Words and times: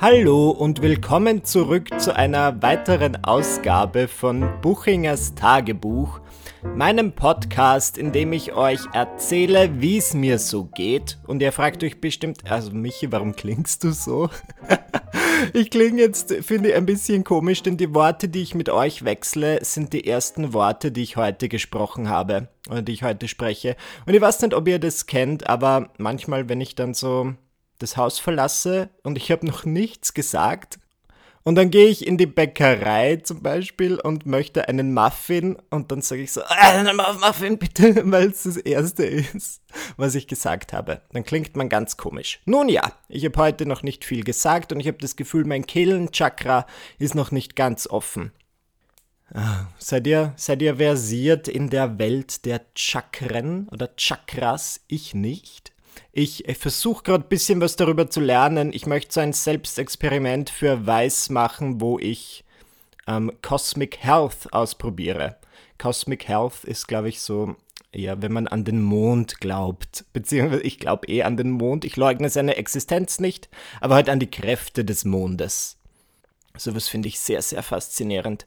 Hallo 0.00 0.50
und 0.50 0.82
willkommen 0.82 1.44
zurück 1.44 1.88
zu 1.98 2.14
einer 2.14 2.60
weiteren 2.62 3.24
Ausgabe 3.24 4.08
von 4.08 4.60
Buchingers 4.60 5.36
Tagebuch, 5.36 6.20
meinem 6.74 7.12
Podcast, 7.12 7.96
in 7.96 8.10
dem 8.10 8.32
ich 8.32 8.54
euch 8.54 8.80
erzähle, 8.92 9.80
wie 9.80 9.98
es 9.98 10.12
mir 10.12 10.40
so 10.40 10.64
geht. 10.64 11.18
Und 11.26 11.40
ihr 11.40 11.52
fragt 11.52 11.84
euch 11.84 12.00
bestimmt, 12.00 12.50
also 12.50 12.72
Michi, 12.72 13.12
warum 13.12 13.36
klingst 13.36 13.84
du 13.84 13.92
so? 13.92 14.30
ich 15.52 15.70
klinge 15.70 16.02
jetzt, 16.02 16.34
finde 16.42 16.70
ich, 16.70 16.74
ein 16.74 16.86
bisschen 16.86 17.22
komisch, 17.22 17.62
denn 17.62 17.76
die 17.76 17.94
Worte, 17.94 18.28
die 18.28 18.42
ich 18.42 18.54
mit 18.56 18.68
euch 18.68 19.04
wechsle, 19.04 19.64
sind 19.64 19.92
die 19.92 20.06
ersten 20.06 20.52
Worte, 20.52 20.90
die 20.90 21.04
ich 21.04 21.16
heute 21.16 21.48
gesprochen 21.48 22.08
habe 22.08 22.48
oder 22.68 22.82
die 22.82 22.92
ich 22.92 23.04
heute 23.04 23.28
spreche. 23.28 23.76
Und 24.06 24.14
ich 24.14 24.20
weiß 24.20 24.42
nicht, 24.42 24.54
ob 24.54 24.66
ihr 24.66 24.80
das 24.80 25.06
kennt, 25.06 25.48
aber 25.48 25.90
manchmal, 25.98 26.48
wenn 26.48 26.60
ich 26.60 26.74
dann 26.74 26.94
so 26.94 27.34
das 27.84 27.96
Haus 27.96 28.18
verlasse 28.18 28.90
und 29.02 29.16
ich 29.16 29.30
habe 29.30 29.46
noch 29.46 29.64
nichts 29.64 30.14
gesagt, 30.14 30.78
und 31.46 31.56
dann 31.56 31.70
gehe 31.70 31.88
ich 31.88 32.06
in 32.06 32.16
die 32.16 32.26
Bäckerei 32.26 33.16
zum 33.16 33.42
Beispiel 33.42 34.00
und 34.00 34.24
möchte 34.24 34.66
einen 34.66 34.94
Muffin 34.94 35.58
und 35.68 35.92
dann 35.92 36.00
sage 36.00 36.22
ich 36.22 36.32
so, 36.32 36.40
äh, 36.40 36.44
einen 36.48 36.96
Muffin 36.96 37.58
bitte, 37.58 38.00
weil 38.10 38.30
es 38.30 38.44
das 38.44 38.56
erste 38.56 39.04
ist, 39.04 39.60
was 39.98 40.14
ich 40.14 40.26
gesagt 40.26 40.72
habe. 40.72 41.02
Dann 41.12 41.22
klingt 41.22 41.54
man 41.54 41.68
ganz 41.68 41.98
komisch. 41.98 42.40
Nun 42.46 42.70
ja, 42.70 42.92
ich 43.10 43.26
habe 43.26 43.38
heute 43.38 43.66
noch 43.66 43.82
nicht 43.82 44.06
viel 44.06 44.24
gesagt 44.24 44.72
und 44.72 44.80
ich 44.80 44.88
habe 44.88 44.96
das 44.98 45.16
Gefühl, 45.16 45.44
mein 45.44 45.66
Kehlenchakra 45.66 46.66
ist 46.98 47.14
noch 47.14 47.30
nicht 47.30 47.56
ganz 47.56 47.86
offen. 47.86 48.32
Ah, 49.34 49.66
seid 49.78 50.06
ihr, 50.06 50.32
seid 50.36 50.62
ihr 50.62 50.76
versiert 50.76 51.46
in 51.46 51.68
der 51.68 51.98
Welt 51.98 52.46
der 52.46 52.62
Chakren 52.74 53.68
oder 53.68 53.94
Chakras? 53.96 54.80
Ich 54.88 55.12
nicht. 55.12 55.73
Ich, 56.12 56.48
ich 56.48 56.58
versuche 56.58 57.02
gerade 57.02 57.24
ein 57.24 57.28
bisschen 57.28 57.60
was 57.60 57.76
darüber 57.76 58.08
zu 58.08 58.20
lernen. 58.20 58.72
Ich 58.72 58.86
möchte 58.86 59.14
so 59.14 59.20
ein 59.20 59.32
Selbstexperiment 59.32 60.50
für 60.50 60.86
Weiß 60.86 61.30
machen, 61.30 61.80
wo 61.80 61.98
ich 61.98 62.44
ähm, 63.06 63.32
Cosmic 63.42 63.98
Health 63.98 64.52
ausprobiere. 64.52 65.36
Cosmic 65.78 66.28
Health 66.28 66.64
ist, 66.64 66.86
glaube 66.86 67.08
ich, 67.08 67.20
so, 67.20 67.56
ja, 67.94 68.20
wenn 68.22 68.32
man 68.32 68.46
an 68.46 68.64
den 68.64 68.82
Mond 68.82 69.40
glaubt. 69.40 70.04
Beziehungsweise 70.12 70.62
ich 70.62 70.78
glaube 70.78 71.08
eh 71.08 71.22
an 71.22 71.36
den 71.36 71.50
Mond. 71.50 71.84
Ich 71.84 71.96
leugne 71.96 72.28
seine 72.30 72.56
Existenz 72.56 73.18
nicht, 73.20 73.48
aber 73.80 73.96
halt 73.96 74.08
an 74.08 74.20
die 74.20 74.30
Kräfte 74.30 74.84
des 74.84 75.04
Mondes. 75.04 75.76
Sowas 76.56 76.88
finde 76.88 77.08
ich 77.08 77.18
sehr, 77.18 77.42
sehr 77.42 77.62
faszinierend. 77.62 78.46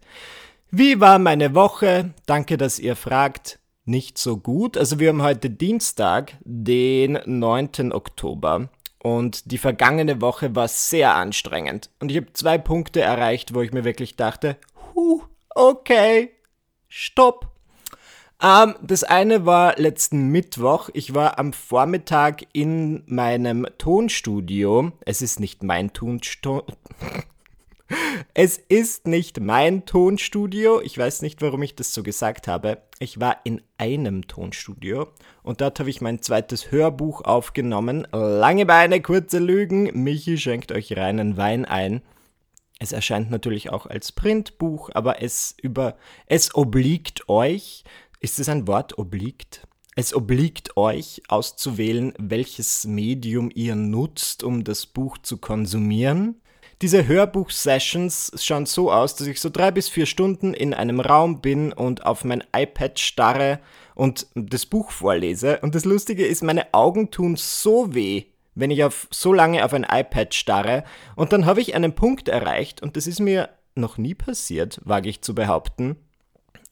Wie 0.71 0.99
war 0.99 1.19
meine 1.19 1.53
Woche? 1.53 2.13
Danke, 2.25 2.57
dass 2.57 2.79
ihr 2.79 2.95
fragt 2.95 3.59
nicht 3.87 4.17
so 4.17 4.37
gut. 4.37 4.77
Also 4.77 4.99
wir 4.99 5.09
haben 5.09 5.21
heute 5.21 5.49
Dienstag, 5.49 6.37
den 6.43 7.19
9. 7.25 7.91
Oktober. 7.91 8.69
Und 9.01 9.51
die 9.51 9.57
vergangene 9.57 10.21
Woche 10.21 10.55
war 10.55 10.67
sehr 10.67 11.15
anstrengend. 11.15 11.89
Und 11.99 12.11
ich 12.11 12.17
habe 12.17 12.33
zwei 12.33 12.57
Punkte 12.57 13.01
erreicht, 13.01 13.53
wo 13.53 13.61
ich 13.61 13.71
mir 13.71 13.83
wirklich 13.83 14.15
dachte, 14.15 14.57
huh, 14.93 15.21
okay, 15.55 16.31
stopp. 16.89 17.47
Ähm, 18.41 18.75
das 18.81 19.03
eine 19.03 19.45
war 19.45 19.77
letzten 19.77 20.29
Mittwoch. 20.29 20.89
Ich 20.93 21.13
war 21.13 21.39
am 21.39 21.53
Vormittag 21.53 22.45
in 22.53 23.03
meinem 23.05 23.65
Tonstudio. 23.77 24.91
Es 25.05 25.21
ist 25.21 25.39
nicht 25.39 25.63
mein 25.63 25.93
Tonstudio. 25.93 26.65
Es 28.33 28.57
ist 28.57 29.07
nicht 29.07 29.39
mein 29.39 29.85
Tonstudio. 29.85 30.81
Ich 30.81 30.97
weiß 30.97 31.21
nicht, 31.21 31.41
warum 31.41 31.63
ich 31.63 31.75
das 31.75 31.93
so 31.93 32.03
gesagt 32.03 32.47
habe. 32.47 32.83
Ich 32.99 33.19
war 33.19 33.37
in 33.43 33.61
einem 33.77 34.27
Tonstudio 34.27 35.07
und 35.43 35.61
dort 35.61 35.79
habe 35.79 35.89
ich 35.89 36.01
mein 36.01 36.21
zweites 36.21 36.71
Hörbuch 36.71 37.21
aufgenommen. 37.21 38.07
Lange 38.11 38.65
Beine, 38.65 39.01
kurze 39.01 39.39
Lügen. 39.39 40.03
Michi 40.03 40.37
schenkt 40.37 40.71
euch 40.71 40.95
reinen 40.97 41.37
Wein 41.37 41.65
ein. 41.65 42.01
Es 42.79 42.91
erscheint 42.91 43.31
natürlich 43.31 43.71
auch 43.71 43.85
als 43.85 44.11
Printbuch, 44.11 44.91
aber 44.93 45.21
es 45.21 45.55
über 45.61 45.97
es 46.27 46.53
obliegt 46.53 47.27
euch. 47.29 47.83
Ist 48.19 48.39
es 48.39 48.49
ein 48.49 48.67
Wort 48.67 48.97
obliegt? 48.97 49.67
Es 49.95 50.13
obliegt 50.13 50.77
euch 50.77 51.23
auszuwählen, 51.27 52.13
welches 52.19 52.85
Medium 52.85 53.49
ihr 53.53 53.75
nutzt, 53.75 54.43
um 54.43 54.63
das 54.63 54.85
Buch 54.85 55.17
zu 55.17 55.37
konsumieren. 55.37 56.39
Diese 56.81 57.07
Hörbuch-Sessions 57.07 58.33
schauen 58.39 58.65
so 58.65 58.91
aus, 58.91 59.15
dass 59.15 59.27
ich 59.27 59.41
so 59.41 59.49
drei 59.49 59.71
bis 59.71 59.89
vier 59.89 60.05
Stunden 60.05 60.53
in 60.53 60.73
einem 60.73 60.99
Raum 60.99 61.41
bin 61.41 61.73
und 61.73 62.05
auf 62.05 62.23
mein 62.23 62.43
iPad 62.55 62.99
starre 62.99 63.59
und 63.95 64.27
das 64.35 64.65
Buch 64.65 64.91
vorlese. 64.91 65.59
Und 65.61 65.73
das 65.73 65.85
Lustige 65.85 66.25
ist, 66.25 66.43
meine 66.43 66.73
Augen 66.73 67.09
tun 67.09 67.35
so 67.35 67.93
weh, 67.95 68.25
wenn 68.53 68.71
ich 68.71 68.83
auf 68.83 69.07
so 69.11 69.33
lange 69.33 69.65
auf 69.65 69.73
ein 69.73 69.87
iPad 69.89 70.33
starre. 70.33 70.83
Und 71.15 71.33
dann 71.33 71.45
habe 71.45 71.61
ich 71.61 71.75
einen 71.75 71.95
Punkt 71.95 72.29
erreicht, 72.29 72.81
und 72.81 72.95
das 72.95 73.07
ist 73.07 73.19
mir 73.19 73.49
noch 73.75 73.97
nie 73.97 74.15
passiert, 74.15 74.79
wage 74.83 75.09
ich 75.09 75.21
zu 75.21 75.33
behaupten, 75.33 75.97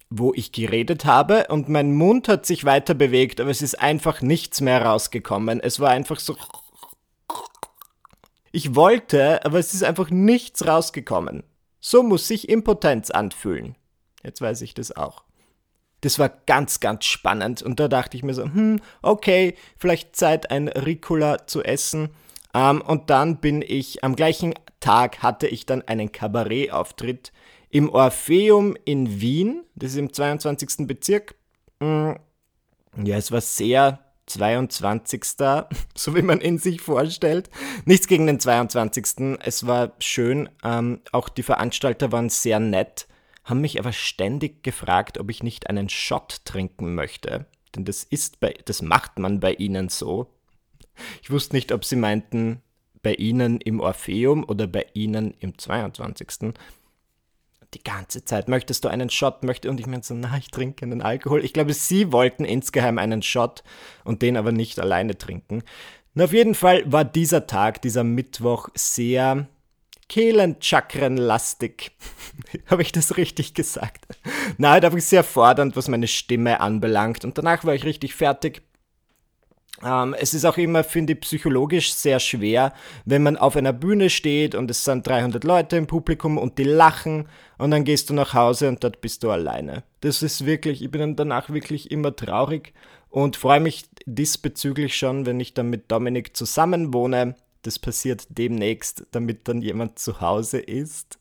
wo 0.10 0.34
ich 0.34 0.52
geredet 0.52 1.06
habe 1.06 1.48
und 1.50 1.68
mein 1.68 1.94
Mund 1.94 2.28
hat 2.28 2.46
sich 2.46 2.64
weiter 2.64 2.94
bewegt, 2.94 3.42
aber 3.42 3.50
es 3.50 3.62
ist 3.62 3.80
einfach 3.80 4.22
nichts 4.22 4.62
mehr 4.62 4.84
rausgekommen. 4.84 5.60
Es 5.60 5.80
war 5.80 5.90
einfach 5.90 6.20
so 6.20 6.36
ich 8.56 8.74
wollte, 8.74 9.44
aber 9.46 9.60
es 9.60 9.74
ist 9.74 9.84
einfach 9.84 10.10
nichts 10.10 10.66
rausgekommen. 10.66 11.44
So 11.82 12.04
muss 12.04 12.28
sich 12.28 12.48
Impotenz 12.48 13.12
anfühlen. 13.12 13.76
Jetzt 14.24 14.40
weiß 14.40 14.62
ich 14.62 14.74
das 14.74 14.96
auch. 14.96 15.26
Das 16.00 16.20
war 16.20 16.30
ganz, 16.30 16.80
ganz 16.80 17.04
spannend 17.04 17.62
und 17.62 17.82
da 17.82 17.90
dachte 17.90 18.16
ich 18.16 18.24
mir 18.24 18.34
so, 18.34 18.44
hm, 18.44 18.80
okay, 19.02 19.56
vielleicht 19.78 20.16
Zeit, 20.16 20.52
ein 20.52 20.70
Ricola 20.70 21.48
zu 21.48 21.64
essen. 21.64 22.12
Ähm, 22.54 22.82
und 22.82 23.10
dann 23.10 23.42
bin 23.42 23.62
ich, 23.62 24.06
am 24.06 24.16
gleichen 24.16 24.54
Tag 24.80 25.22
hatte 25.22 25.48
ich 25.48 25.66
dann 25.66 25.82
einen 25.82 26.14
Kabarettauftritt 26.14 27.34
im 27.70 27.90
Orpheum 27.90 28.78
in 28.86 29.20
Wien, 29.20 29.64
das 29.76 29.92
ist 29.92 29.98
im 29.98 30.14
22. 30.14 30.88
Bezirk. 30.88 31.36
Hm, 31.82 32.18
ja, 33.04 33.18
es 33.18 33.34
war 33.34 33.42
sehr 33.42 34.05
22. 34.28 35.24
so 35.96 36.16
wie 36.16 36.22
man 36.22 36.42
ihn 36.42 36.58
sich 36.58 36.82
vorstellt. 36.82 37.50
Nichts 37.86 38.08
gegen 38.08 38.28
den 38.28 38.40
22. 38.40 39.40
Es 39.44 39.68
war 39.68 39.94
schön. 40.00 40.50
Ähm, 40.64 41.02
auch 41.12 41.30
die 41.30 41.44
Veranstalter 41.44 42.12
waren 42.12 42.30
sehr 42.30 42.60
nett, 42.60 43.08
haben 43.44 43.62
mich 43.62 43.80
aber 43.80 43.94
ständig 43.94 44.64
gefragt, 44.64 45.18
ob 45.18 45.30
ich 45.30 45.44
nicht 45.44 45.70
einen 45.70 45.90
Shot 45.90 46.42
trinken 46.46 46.96
möchte. 46.96 47.46
Denn 47.76 47.86
das 47.86 48.04
ist 48.04 48.40
bei, 48.40 48.54
das 48.66 48.82
macht 48.82 49.20
man 49.20 49.40
bei 49.40 49.54
ihnen 49.54 49.90
so. 49.90 50.28
Ich 51.22 51.30
wusste 51.30 51.56
nicht, 51.56 51.72
ob 51.72 51.84
sie 51.84 51.98
meinten 51.98 52.62
bei 53.02 53.14
ihnen 53.14 53.62
im 53.62 53.82
Orpheum 53.82 54.44
oder 54.44 54.66
bei 54.66 54.86
ihnen 54.94 55.36
im 55.40 55.58
22 55.58 56.56
die 57.76 57.84
ganze 57.84 58.26
Zeit, 58.26 58.48
möchtest 58.48 58.84
du 58.84 58.88
einen 58.88 59.10
Shot? 59.10 59.44
Möchte 59.44 59.70
und 59.70 59.80
ich 59.80 59.86
meinte 59.86 60.08
so, 60.08 60.14
na, 60.14 60.38
ich 60.38 60.50
trinke 60.50 60.78
keinen 60.78 61.02
Alkohol. 61.02 61.44
Ich 61.44 61.54
glaube, 61.54 61.74
sie 61.74 62.12
wollten 62.12 62.46
insgeheim 62.46 62.98
einen 62.98 63.22
Shot 63.22 63.64
und 64.04 64.22
den 64.22 64.38
aber 64.38 64.52
nicht 64.52 64.80
alleine 64.80 65.18
trinken. 65.18 65.62
Und 66.16 66.22
auf 66.22 66.34
jeden 66.34 66.56
Fall 66.56 66.90
war 66.92 67.04
dieser 67.04 67.46
Tag, 67.46 67.82
dieser 67.82 68.04
Mittwoch, 68.04 68.70
sehr 68.74 69.48
Kehlenchakrenlastig. 70.08 71.92
Habe 72.68 72.82
ich 72.84 72.92
das 72.92 73.18
richtig 73.18 73.54
gesagt? 73.54 74.06
Nein, 74.58 74.82
da 74.82 74.92
war 74.92 74.98
ich 74.98 75.06
sehr 75.06 75.24
fordernd, 75.24 75.76
was 75.76 75.88
meine 75.88 76.08
Stimme 76.08 76.62
anbelangt. 76.62 77.26
Und 77.26 77.38
danach 77.38 77.66
war 77.66 77.76
ich 77.76 77.84
richtig 77.84 78.16
fertig. 78.16 78.62
Ähm, 79.84 80.16
es 80.18 80.34
ist 80.34 80.46
auch 80.46 80.58
immer, 80.58 80.84
finde 80.84 81.14
ich, 81.14 81.22
psychologisch 81.22 81.94
sehr 81.94 82.20
schwer, 82.20 82.74
wenn 83.04 83.24
man 83.24 83.38
auf 83.38 83.56
einer 83.56 83.74
Bühne 83.74 84.10
steht 84.10 84.56
und 84.56 84.72
es 84.72 84.84
sind 84.84 85.06
300 85.06 85.44
Leute 85.44 85.76
im 85.76 85.88
Publikum 85.88 86.38
und 86.38 86.58
die 86.58 86.64
lachen 86.64 87.28
und 87.58 87.72
dann 87.72 87.84
gehst 87.84 88.10
du 88.10 88.14
nach 88.14 88.34
Hause 88.34 88.70
und 88.70 88.84
dort 88.84 89.02
bist 89.02 89.24
du 89.24 89.32
alleine. 89.32 89.84
Das 90.02 90.22
ist 90.22 90.46
wirklich, 90.46 90.82
ich 90.82 90.92
bin 90.92 91.16
danach 91.16 91.50
wirklich 91.50 91.92
immer 91.92 92.16
traurig 92.16 92.74
und 93.10 93.36
freue 93.36 93.60
mich 93.60 93.86
diesbezüglich 94.06 94.96
schon, 94.96 95.26
wenn 95.26 95.40
ich 95.40 95.54
dann 95.54 95.70
mit 95.70 95.92
Dominik 95.92 96.36
zusammen 96.36 96.94
wohne. 96.94 97.36
Das 97.64 97.80
passiert 97.80 98.28
demnächst, 98.30 99.06
damit 99.12 99.48
dann 99.48 99.62
jemand 99.62 100.00
zu 100.00 100.22
Hause 100.22 100.60
ist. 100.60 101.18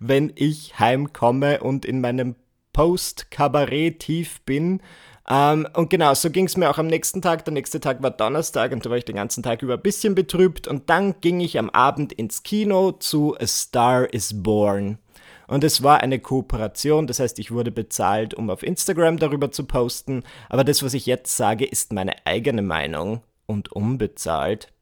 Wenn 0.00 0.32
ich 0.34 0.78
heimkomme 0.78 1.60
und 1.60 1.84
in 1.84 2.00
meinem 2.00 2.36
Post-Kabarett 2.72 3.98
tief 3.98 4.40
bin 4.42 4.80
ähm, 5.30 5.68
und 5.74 5.90
genau, 5.90 6.14
so 6.14 6.30
ging 6.30 6.46
es 6.46 6.56
mir 6.56 6.70
auch 6.70 6.78
am 6.78 6.86
nächsten 6.86 7.20
Tag. 7.20 7.44
Der 7.44 7.52
nächste 7.52 7.80
Tag 7.80 8.02
war 8.02 8.10
Donnerstag 8.10 8.72
und 8.72 8.84
da 8.84 8.90
war 8.90 8.96
ich 8.96 9.04
den 9.04 9.16
ganzen 9.16 9.42
Tag 9.42 9.62
über 9.62 9.74
ein 9.74 9.82
bisschen 9.82 10.14
betrübt. 10.14 10.66
Und 10.66 10.88
dann 10.88 11.20
ging 11.20 11.40
ich 11.40 11.58
am 11.58 11.68
Abend 11.70 12.12
ins 12.12 12.42
Kino 12.42 12.92
zu 12.92 13.36
A 13.38 13.46
Star 13.46 14.12
is 14.12 14.42
Born. 14.42 14.98
Und 15.46 15.64
es 15.64 15.82
war 15.82 16.00
eine 16.00 16.18
Kooperation, 16.18 17.06
das 17.06 17.20
heißt, 17.20 17.38
ich 17.38 17.50
wurde 17.50 17.70
bezahlt, 17.70 18.34
um 18.34 18.50
auf 18.50 18.62
Instagram 18.62 19.18
darüber 19.18 19.50
zu 19.50 19.64
posten. 19.64 20.22
Aber 20.48 20.64
das, 20.64 20.82
was 20.82 20.94
ich 20.94 21.06
jetzt 21.06 21.36
sage, 21.36 21.64
ist 21.64 21.92
meine 21.92 22.14
eigene 22.26 22.62
Meinung 22.62 23.22
und 23.46 23.72
unbezahlt. 23.72 24.72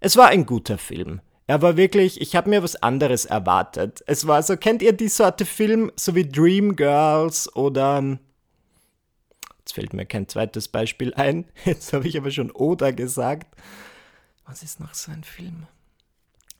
Es 0.00 0.16
war 0.16 0.28
ein 0.28 0.46
guter 0.46 0.78
Film. 0.78 1.20
Er 1.46 1.62
war 1.62 1.76
wirklich, 1.76 2.20
ich 2.20 2.36
habe 2.36 2.50
mir 2.50 2.62
was 2.62 2.76
anderes 2.76 3.26
erwartet. 3.26 4.02
Es 4.06 4.26
war 4.26 4.42
so, 4.42 4.56
kennt 4.56 4.82
ihr 4.82 4.92
die 4.92 5.08
Sorte 5.08 5.44
Film, 5.44 5.90
so 5.96 6.14
wie 6.14 6.28
Dreamgirls 6.28 7.54
oder 7.54 8.18
Jetzt 9.64 9.74
fällt 9.74 9.94
mir 9.94 10.04
kein 10.04 10.28
zweites 10.28 10.68
Beispiel 10.68 11.14
ein. 11.14 11.46
Jetzt 11.64 11.92
habe 11.94 12.06
ich 12.06 12.18
aber 12.18 12.30
schon 12.30 12.50
Oder 12.50 12.92
gesagt. 12.92 13.56
Was 14.46 14.62
ist 14.62 14.78
noch 14.78 14.92
so 14.92 15.10
ein 15.10 15.24
Film? 15.24 15.66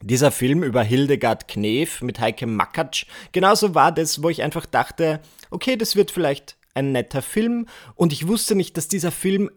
dieser 0.01 0.31
Film 0.31 0.61
über 0.61 0.83
Hildegard 0.83 1.47
Knef 1.47 2.01
mit 2.01 2.19
Heike 2.19 2.47
Makatsch, 2.47 3.05
genauso 3.31 3.75
war 3.75 3.91
das, 3.91 4.21
wo 4.21 4.29
ich 4.29 4.43
einfach 4.43 4.65
dachte, 4.65 5.21
okay, 5.49 5.77
das 5.77 5.95
wird 5.95 6.11
vielleicht 6.11 6.57
ein 6.73 6.91
netter 6.91 7.21
Film 7.21 7.67
und 7.95 8.13
ich 8.13 8.27
wusste 8.27 8.55
nicht, 8.55 8.77
dass 8.77 8.87
dieser 8.87 9.11
Film 9.11 9.49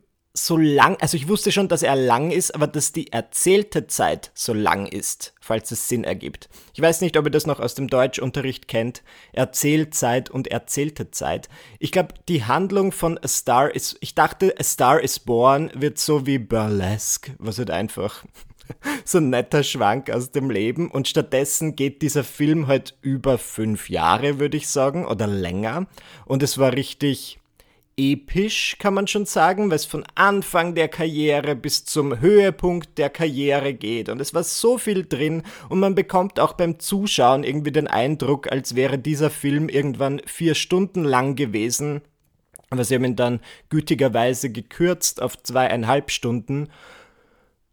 so 0.46 0.56
lang, 0.56 0.96
also 1.00 1.16
ich 1.16 1.28
wusste 1.28 1.52
schon, 1.52 1.68
dass 1.68 1.82
er 1.82 1.96
lang 1.96 2.30
ist, 2.30 2.54
aber 2.54 2.66
dass 2.66 2.92
die 2.92 3.12
erzählte 3.12 3.86
Zeit 3.86 4.30
so 4.34 4.52
lang 4.52 4.86
ist, 4.86 5.34
falls 5.40 5.70
es 5.70 5.88
Sinn 5.88 6.04
ergibt. 6.04 6.48
Ich 6.74 6.80
weiß 6.80 7.00
nicht, 7.00 7.16
ob 7.16 7.24
ihr 7.26 7.30
das 7.30 7.46
noch 7.46 7.60
aus 7.60 7.74
dem 7.74 7.88
Deutschunterricht 7.88 8.68
kennt. 8.68 9.02
Erzählzeit 9.32 10.30
und 10.30 10.48
erzählte 10.48 11.10
Zeit. 11.10 11.48
Ich 11.78 11.92
glaube, 11.92 12.14
die 12.28 12.44
Handlung 12.44 12.92
von 12.92 13.18
A 13.18 13.28
Star 13.28 13.74
is, 13.74 13.96
ich 14.00 14.14
dachte, 14.14 14.54
A 14.58 14.62
Star 14.62 15.00
is 15.00 15.18
Born 15.18 15.70
wird 15.74 15.98
so 15.98 16.26
wie 16.26 16.38
Burlesque, 16.38 17.34
was 17.38 17.58
halt 17.58 17.70
einfach 17.70 18.24
so 19.04 19.18
ein 19.18 19.30
netter 19.30 19.62
Schwank 19.62 20.10
aus 20.10 20.30
dem 20.30 20.50
Leben. 20.50 20.90
Und 20.90 21.08
stattdessen 21.08 21.76
geht 21.76 22.02
dieser 22.02 22.24
Film 22.24 22.66
halt 22.66 22.96
über 23.00 23.38
fünf 23.38 23.90
Jahre, 23.90 24.38
würde 24.38 24.56
ich 24.56 24.68
sagen, 24.68 25.06
oder 25.06 25.26
länger. 25.26 25.86
Und 26.26 26.42
es 26.42 26.58
war 26.58 26.72
richtig 26.72 27.38
episch, 27.98 28.76
kann 28.78 28.94
man 28.94 29.06
schon 29.06 29.26
sagen, 29.26 29.68
weil 29.70 29.76
es 29.76 29.84
von 29.84 30.04
Anfang 30.14 30.74
der 30.74 30.88
Karriere 30.88 31.56
bis 31.56 31.84
zum 31.84 32.20
Höhepunkt 32.20 32.96
der 32.96 33.10
Karriere 33.10 33.74
geht. 33.74 34.08
Und 34.08 34.20
es 34.20 34.32
war 34.32 34.44
so 34.44 34.78
viel 34.78 35.04
drin 35.04 35.42
und 35.68 35.80
man 35.80 35.94
bekommt 35.94 36.40
auch 36.40 36.52
beim 36.52 36.78
Zuschauen 36.78 37.44
irgendwie 37.44 37.72
den 37.72 37.88
Eindruck, 37.88 38.50
als 38.50 38.76
wäre 38.76 38.98
dieser 38.98 39.30
Film 39.30 39.68
irgendwann 39.68 40.22
vier 40.24 40.54
Stunden 40.54 41.04
lang 41.04 41.34
gewesen. 41.34 42.00
Aber 42.70 42.84
sie 42.84 42.94
haben 42.94 43.04
ihn 43.04 43.16
dann 43.16 43.40
gütigerweise 43.68 44.50
gekürzt 44.50 45.20
auf 45.20 45.42
zweieinhalb 45.42 46.10
Stunden. 46.10 46.68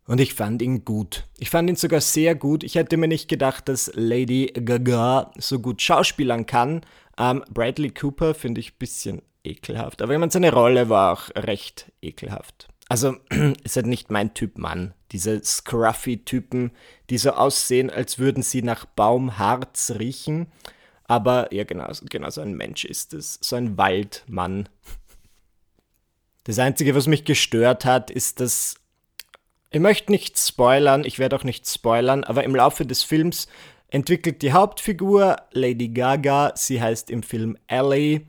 Und 0.08 0.22
ich 0.22 0.34
fand 0.34 0.62
ihn 0.62 0.86
gut. 0.86 1.28
Ich 1.38 1.50
fand 1.50 1.70
ihn 1.70 1.76
sogar 1.76 2.02
sehr 2.02 2.36
gut. 2.36 2.64
Ich 2.64 2.76
hätte 2.76 2.98
mir 2.98 3.08
nicht 3.08 3.28
gedacht, 3.28 3.68
dass 3.68 3.92
Lady 3.96 4.54
Gaga 4.54 5.32
so 5.38 5.60
gut 5.60 5.82
schauspielern 5.82 6.46
kann. 6.46 6.82
Ähm, 7.18 7.44
Bradley 7.52 7.90
Cooper 7.90 8.34
finde 8.34 8.62
ich 8.62 8.74
ein 8.74 8.80
bisschen 8.80 9.22
ekelhaft. 9.46 10.02
Aber 10.02 10.14
ich 10.14 10.20
meine, 10.20 10.32
seine 10.32 10.52
Rolle 10.52 10.90
war 10.90 11.14
auch 11.14 11.30
recht 11.36 11.92
ekelhaft. 12.02 12.68
Also 12.88 13.18
ist 13.64 13.76
halt 13.76 13.88
nicht 13.88 14.12
mein 14.12 14.34
Typ 14.34 14.58
Mann. 14.58 14.94
Diese 15.12 15.44
Scruffy-Typen, 15.44 16.72
die 17.10 17.18
so 17.18 17.32
aussehen, 17.32 17.90
als 17.90 18.20
würden 18.20 18.44
sie 18.44 18.62
nach 18.62 18.86
Baumharz 18.86 19.94
riechen. 20.00 20.48
Aber 21.06 21.54
ja, 21.54 21.64
genau, 21.64 21.92
genau 22.10 22.30
so 22.30 22.42
ein 22.42 22.54
Mensch 22.54 22.86
ist 22.86 23.14
es. 23.14 23.40
So 23.42 23.56
ein 23.56 23.78
Waldmann. 23.78 24.70
Das 26.46 26.60
Einzige, 26.60 26.96
was 26.96 27.08
mich 27.08 27.26
gestört 27.26 27.86
hat, 27.86 28.12
ist, 28.12 28.40
dass. 28.40 28.76
Ich 29.72 29.82
möchte 29.82 30.12
nicht 30.12 30.40
spoilern, 30.40 31.04
ich 31.04 31.20
werde 31.20 31.36
auch 31.36 31.44
nicht 31.44 31.68
spoilern, 31.68 32.24
aber 32.24 32.46
im 32.46 32.56
Laufe 32.56 32.86
des 32.86 33.04
Films 33.04 33.48
entwickelt 33.90 34.42
die 34.42 34.54
Hauptfigur 34.54 35.36
Lady 35.52 35.90
Gaga, 35.90 36.54
sie 36.56 36.82
heißt 36.82 37.10
im 37.10 37.24
Film 37.24 37.58
Ellie, 37.68 38.22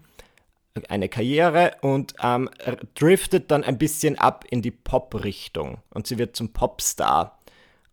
eine 0.89 1.09
Karriere 1.09 1.73
und 1.81 2.15
ähm, 2.23 2.51
driftet 2.95 3.51
dann 3.51 3.65
ein 3.65 3.79
bisschen 3.79 4.19
ab 4.19 4.45
in 4.51 4.63
die 4.63 4.71
Pop-Richtung 4.71 5.79
und 5.91 6.07
sie 6.07 6.19
wird 6.19 6.37
zum 6.37 6.53
Popstar. 6.53 7.39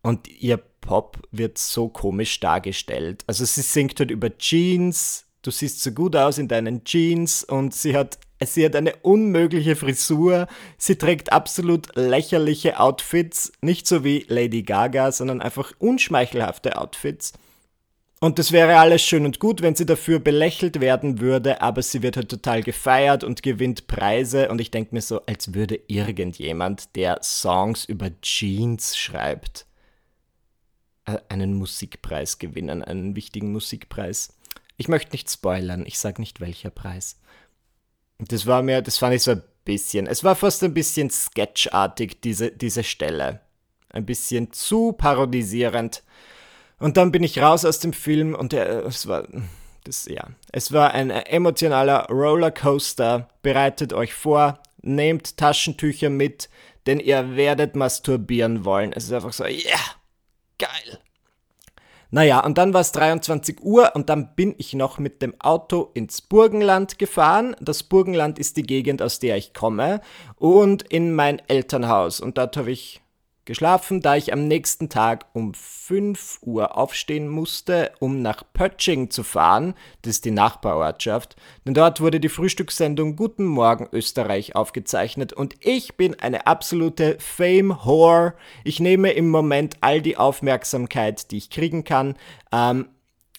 Und 0.02 0.28
ihr 0.28 0.58
Pop 0.82 1.18
wird 1.32 1.58
so 1.58 1.88
komisch 1.88 2.40
dargestellt. 2.40 3.24
Also 3.26 3.46
sie 3.46 3.62
singt 3.62 4.00
halt 4.00 4.12
über 4.12 4.38
Jeans, 4.38 5.26
du 5.42 5.52
siehst 5.52 5.82
so 5.82 5.92
gut 5.92 6.16
aus 6.16 6.38
in 6.38 6.48
deinen 6.48 6.84
Jeans 6.84 7.44
und 7.44 7.74
sie 7.74 7.96
hat, 7.96 8.20
sie 8.44 8.66
hat 8.66 8.76
eine 8.76 8.96
unmögliche 8.98 9.76
Frisur, 9.76 10.48
sie 10.78 10.98
trägt 10.98 11.32
absolut 11.32 11.96
lächerliche 11.96 12.80
Outfits, 12.80 13.54
nicht 13.62 13.88
so 13.88 14.04
wie 14.04 14.26
Lady 14.28 14.64
Gaga, 14.64 15.12
sondern 15.12 15.42
einfach 15.42 15.72
unschmeichelhafte 15.80 16.78
Outfits. 16.78 17.34
Und 18.24 18.40
das 18.40 18.54
wäre 18.54 18.78
alles 18.78 19.02
schön 19.02 19.26
und 19.26 19.40
gut, 19.40 19.62
wenn 19.62 19.76
sie 19.76 19.86
dafür 19.86 20.18
belächelt 20.18 20.80
werden 20.80 21.20
würde, 21.20 21.62
aber 21.62 21.82
sie 21.82 22.02
wird 22.04 22.16
halt 22.16 22.30
total 22.30 22.64
gefeiert 22.64 23.26
und 23.26 23.44
gewinnt 23.44 23.86
Preise. 23.88 24.48
Und 24.48 24.62
ich 24.62 24.72
denke 24.72 24.96
mir 24.96 25.02
so, 25.02 25.26
als 25.26 25.54
würde 25.54 25.78
irgendjemand, 25.88 26.96
der 26.96 27.20
Songs 27.22 27.84
über 27.84 28.12
Jeans 28.22 28.96
schreibt, 28.98 29.66
äh, 31.04 31.18
einen 31.28 31.56
Musikpreis 31.56 32.40
gewinnen, 32.40 32.82
einen 32.82 33.18
wichtigen 33.18 33.52
Musikpreis. 33.52 34.38
Ich 34.78 34.88
möchte 34.88 35.12
nicht 35.12 35.30
spoilern, 35.30 35.84
ich 35.86 36.00
sage 36.00 36.22
nicht 36.22 36.40
welcher 36.40 36.70
Preis. 36.70 37.20
Das 38.20 38.48
war 38.48 38.64
mir, 38.64 38.82
das 38.82 39.00
fand 39.00 39.16
ich 39.16 39.24
so 39.24 39.32
ein 39.32 39.44
bisschen, 39.66 40.08
es 40.08 40.24
war 40.24 40.38
fast 40.38 40.64
ein 40.64 40.74
bisschen 40.74 41.10
sketchartig, 41.10 42.22
diese, 42.22 42.52
diese 42.52 42.86
Stelle. 42.86 43.42
Ein 43.90 44.06
bisschen 44.06 44.54
zu 44.54 44.94
parodisierend. 44.94 46.04
Und 46.80 46.98
dann 46.98 47.12
bin 47.12 47.24
ich 47.24 47.42
raus 47.42 47.66
aus 47.66 47.80
dem 47.80 47.94
Film 47.94 48.36
und 48.36 48.52
der, 48.52 48.86
es 48.86 49.08
war, 49.08 49.28
das, 49.84 50.06
ja, 50.06 50.28
es 50.52 50.72
war 50.72 50.92
ein 50.92 51.10
emotionaler 51.10 52.08
Rollercoaster. 52.10 53.30
Bereitet 53.42 53.94
euch 53.94 54.14
vor, 54.14 54.60
nehmt 54.82 55.38
Taschentücher 55.38 56.10
mit, 56.10 56.50
denn 56.86 57.00
ihr 57.00 57.36
werdet 57.36 57.76
masturbieren 57.76 58.66
wollen. 58.66 58.94
Es 58.94 59.06
ist 59.06 59.14
einfach 59.14 59.34
so, 59.34 59.46
ja, 59.46 59.50
yeah, 59.50 59.80
geil. 60.58 61.00
Naja, 62.14 62.42
und 62.42 62.60
dann 62.60 62.76
war 62.76 62.82
es 62.82 62.92
23 62.92 63.64
Uhr 63.64 63.96
und 63.96 64.08
dann 64.08 64.36
bin 64.36 64.54
ich 64.60 64.76
noch 64.76 65.00
mit 65.00 65.24
dem 65.24 65.34
Auto 65.42 65.90
ins 65.96 66.22
Burgenland 66.22 67.00
gefahren. 67.00 67.56
Das 67.60 67.82
Burgenland 67.82 68.38
ist 68.38 68.56
die 68.56 68.62
Gegend, 68.62 69.02
aus 69.02 69.18
der 69.18 69.36
ich 69.36 69.56
komme, 69.56 70.00
und 70.36 70.84
in 70.84 71.16
mein 71.16 71.42
Elternhaus. 71.48 72.20
Und 72.20 72.38
dort 72.38 72.56
habe 72.56 72.72
ich 72.72 73.02
geschlafen, 73.46 74.02
da 74.02 74.16
ich 74.16 74.32
am 74.32 74.48
nächsten 74.48 74.90
Tag 74.90 75.26
um 75.34 75.54
5 75.54 76.40
Uhr 76.42 76.78
aufstehen 76.78 77.28
musste, 77.28 77.92
um 78.00 78.22
nach 78.22 78.44
Pötsching 78.54 79.10
zu 79.10 79.24
fahren, 79.24 79.74
das 80.02 80.16
ist 80.16 80.26
die 80.26 80.32
Nachbarortschaft, 80.32 81.36
denn 81.66 81.74
dort 81.74 82.02
wurde 82.02 82.20
die 82.20 82.30
Frühstückssendung 82.30 83.16
Guten 83.16 83.46
Morgen 83.46 83.88
Österreich 83.92 84.56
aufgezeichnet 84.56 85.34
und 85.34 85.56
ich 85.60 85.96
bin 85.96 86.20
eine 86.20 86.48
absolute 86.48 87.18
Fame-Whore. 87.20 88.34
Ich 88.64 88.80
nehme 88.80 89.12
im 89.12 89.30
Moment 89.30 89.78
all 89.82 90.02
die 90.02 90.18
Aufmerksamkeit, 90.18 91.32
die 91.32 91.38
ich 91.38 91.50
kriegen 91.50 91.84
kann. 91.84 92.16
Ähm, 92.52 92.88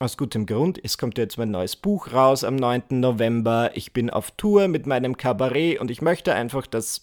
aus 0.00 0.16
gutem 0.16 0.46
Grund. 0.46 0.78
Es 0.82 0.98
kommt 0.98 1.18
jetzt 1.18 1.38
mein 1.38 1.50
neues 1.50 1.76
Buch 1.76 2.12
raus 2.12 2.44
am 2.44 2.56
9. 2.56 2.82
November. 2.90 3.70
Ich 3.74 3.92
bin 3.92 4.10
auf 4.10 4.32
Tour 4.32 4.68
mit 4.68 4.86
meinem 4.86 5.16
Kabarett 5.16 5.80
und 5.80 5.90
ich 5.90 6.02
möchte 6.02 6.34
einfach, 6.34 6.66
dass 6.66 7.02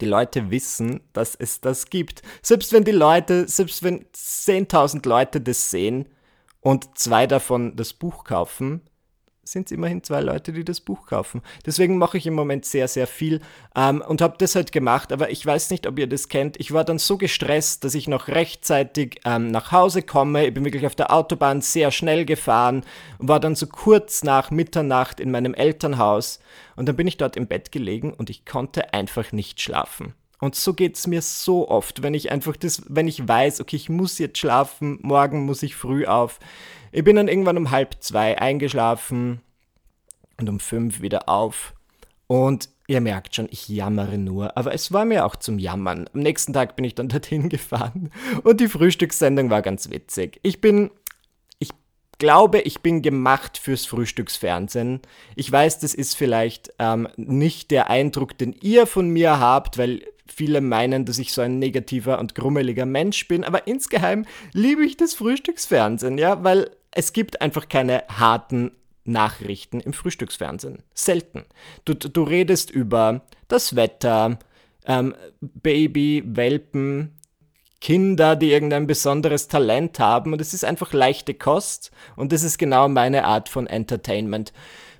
die 0.00 0.06
Leute 0.06 0.50
wissen, 0.50 1.00
dass 1.12 1.34
es 1.34 1.60
das 1.60 1.90
gibt. 1.90 2.22
Selbst 2.42 2.72
wenn 2.72 2.84
die 2.84 2.92
Leute, 2.92 3.48
selbst 3.48 3.82
wenn 3.82 4.04
10.000 4.14 5.06
Leute 5.08 5.40
das 5.40 5.70
sehen 5.70 6.08
und 6.60 6.98
zwei 6.98 7.26
davon 7.26 7.76
das 7.76 7.92
Buch 7.92 8.24
kaufen, 8.24 8.82
sind 9.52 9.66
es 9.66 9.72
immerhin 9.72 10.02
zwei 10.02 10.20
Leute, 10.20 10.52
die 10.52 10.64
das 10.64 10.80
Buch 10.80 11.06
kaufen. 11.06 11.42
Deswegen 11.64 11.98
mache 11.98 12.18
ich 12.18 12.26
im 12.26 12.34
Moment 12.34 12.64
sehr, 12.64 12.88
sehr 12.88 13.06
viel 13.06 13.40
ähm, 13.74 14.02
und 14.06 14.20
habe 14.20 14.36
das 14.38 14.54
halt 14.54 14.72
gemacht. 14.72 15.12
Aber 15.12 15.30
ich 15.30 15.44
weiß 15.44 15.70
nicht, 15.70 15.86
ob 15.86 15.98
ihr 15.98 16.06
das 16.06 16.28
kennt. 16.28 16.58
Ich 16.60 16.72
war 16.72 16.84
dann 16.84 16.98
so 16.98 17.16
gestresst, 17.18 17.84
dass 17.84 17.94
ich 17.94 18.08
noch 18.08 18.28
rechtzeitig 18.28 19.20
ähm, 19.24 19.50
nach 19.50 19.72
Hause 19.72 20.02
komme. 20.02 20.46
Ich 20.46 20.54
bin 20.54 20.64
wirklich 20.64 20.86
auf 20.86 20.94
der 20.94 21.12
Autobahn 21.12 21.60
sehr 21.60 21.90
schnell 21.90 22.24
gefahren 22.24 22.84
und 23.18 23.28
war 23.28 23.40
dann 23.40 23.54
so 23.54 23.66
kurz 23.66 24.22
nach 24.22 24.50
Mitternacht 24.50 25.20
in 25.20 25.30
meinem 25.30 25.54
Elternhaus. 25.54 26.40
Und 26.76 26.86
dann 26.86 26.96
bin 26.96 27.06
ich 27.06 27.16
dort 27.16 27.36
im 27.36 27.46
Bett 27.46 27.72
gelegen 27.72 28.12
und 28.12 28.30
ich 28.30 28.44
konnte 28.44 28.92
einfach 28.94 29.32
nicht 29.32 29.60
schlafen. 29.60 30.14
Und 30.40 30.54
so 30.54 30.72
geht 30.72 30.96
es 30.96 31.06
mir 31.06 31.20
so 31.20 31.68
oft, 31.68 32.02
wenn 32.02 32.14
ich 32.14 32.30
einfach 32.30 32.56
das, 32.56 32.82
wenn 32.88 33.08
ich 33.08 33.26
weiß, 33.26 33.60
okay, 33.60 33.76
ich 33.76 33.88
muss 33.88 34.18
jetzt 34.18 34.38
schlafen, 34.38 34.98
morgen 35.02 35.44
muss 35.44 35.64
ich 35.64 35.74
früh 35.74 36.06
auf. 36.06 36.38
Ich 36.92 37.04
bin 37.04 37.16
dann 37.16 37.28
irgendwann 37.28 37.58
um 37.58 37.70
halb 37.70 37.96
zwei 38.00 38.38
eingeschlafen 38.38 39.40
und 40.38 40.48
um 40.48 40.60
fünf 40.60 41.00
wieder 41.00 41.28
auf. 41.28 41.74
Und 42.26 42.68
ihr 42.86 43.00
merkt 43.00 43.34
schon, 43.34 43.48
ich 43.50 43.68
jammere 43.68 44.18
nur, 44.18 44.56
aber 44.56 44.72
es 44.72 44.92
war 44.92 45.04
mir 45.04 45.26
auch 45.26 45.36
zum 45.36 45.58
Jammern. 45.58 46.08
Am 46.12 46.20
nächsten 46.20 46.52
Tag 46.52 46.76
bin 46.76 46.84
ich 46.84 46.94
dann 46.94 47.08
dorthin 47.08 47.48
gefahren 47.50 48.10
und 48.42 48.60
die 48.60 48.68
Frühstückssendung 48.68 49.50
war 49.50 49.62
ganz 49.62 49.90
witzig. 49.90 50.40
Ich 50.42 50.60
bin 50.60 50.90
glaube, 52.18 52.60
ich 52.60 52.80
bin 52.80 53.02
gemacht 53.02 53.58
fürs 53.58 53.86
Frühstücksfernsehen. 53.86 55.00
Ich 55.36 55.50
weiß, 55.50 55.78
das 55.78 55.94
ist 55.94 56.16
vielleicht 56.16 56.72
ähm, 56.78 57.08
nicht 57.16 57.70
der 57.70 57.90
Eindruck, 57.90 58.36
den 58.36 58.52
ihr 58.60 58.86
von 58.86 59.08
mir 59.08 59.38
habt, 59.38 59.78
weil 59.78 60.02
Viele 60.30 60.60
meinen, 60.60 61.06
dass 61.06 61.18
ich 61.18 61.32
so 61.32 61.40
ein 61.40 61.58
negativer 61.58 62.18
und 62.18 62.34
grummeliger 62.34 62.84
Mensch 62.84 63.26
bin, 63.28 63.44
aber 63.44 63.66
insgeheim 63.66 64.26
liebe 64.52 64.84
ich 64.84 64.96
das 64.96 65.14
Frühstücksfernsehen, 65.14 66.18
ja, 66.18 66.44
weil 66.44 66.70
es 66.90 67.14
gibt 67.14 67.40
einfach 67.40 67.68
keine 67.68 68.04
harten 68.08 68.72
Nachrichten 69.04 69.80
im 69.80 69.94
Frühstücksfernsehen. 69.94 70.82
Selten. 70.92 71.44
Du, 71.86 71.94
du 71.94 72.22
redest 72.22 72.70
über 72.70 73.22
das 73.48 73.74
Wetter, 73.74 74.38
ähm, 74.84 75.14
Baby, 75.40 76.22
Welpen, 76.26 77.17
Kinder, 77.80 78.34
die 78.36 78.50
irgendein 78.50 78.86
besonderes 78.86 79.48
Talent 79.48 80.00
haben 80.00 80.32
und 80.32 80.40
es 80.40 80.52
ist 80.52 80.64
einfach 80.64 80.92
leichte 80.92 81.34
Kost 81.34 81.90
und 82.16 82.32
das 82.32 82.42
ist 82.42 82.58
genau 82.58 82.88
meine 82.88 83.24
Art 83.24 83.48
von 83.48 83.66
Entertainment. 83.66 84.52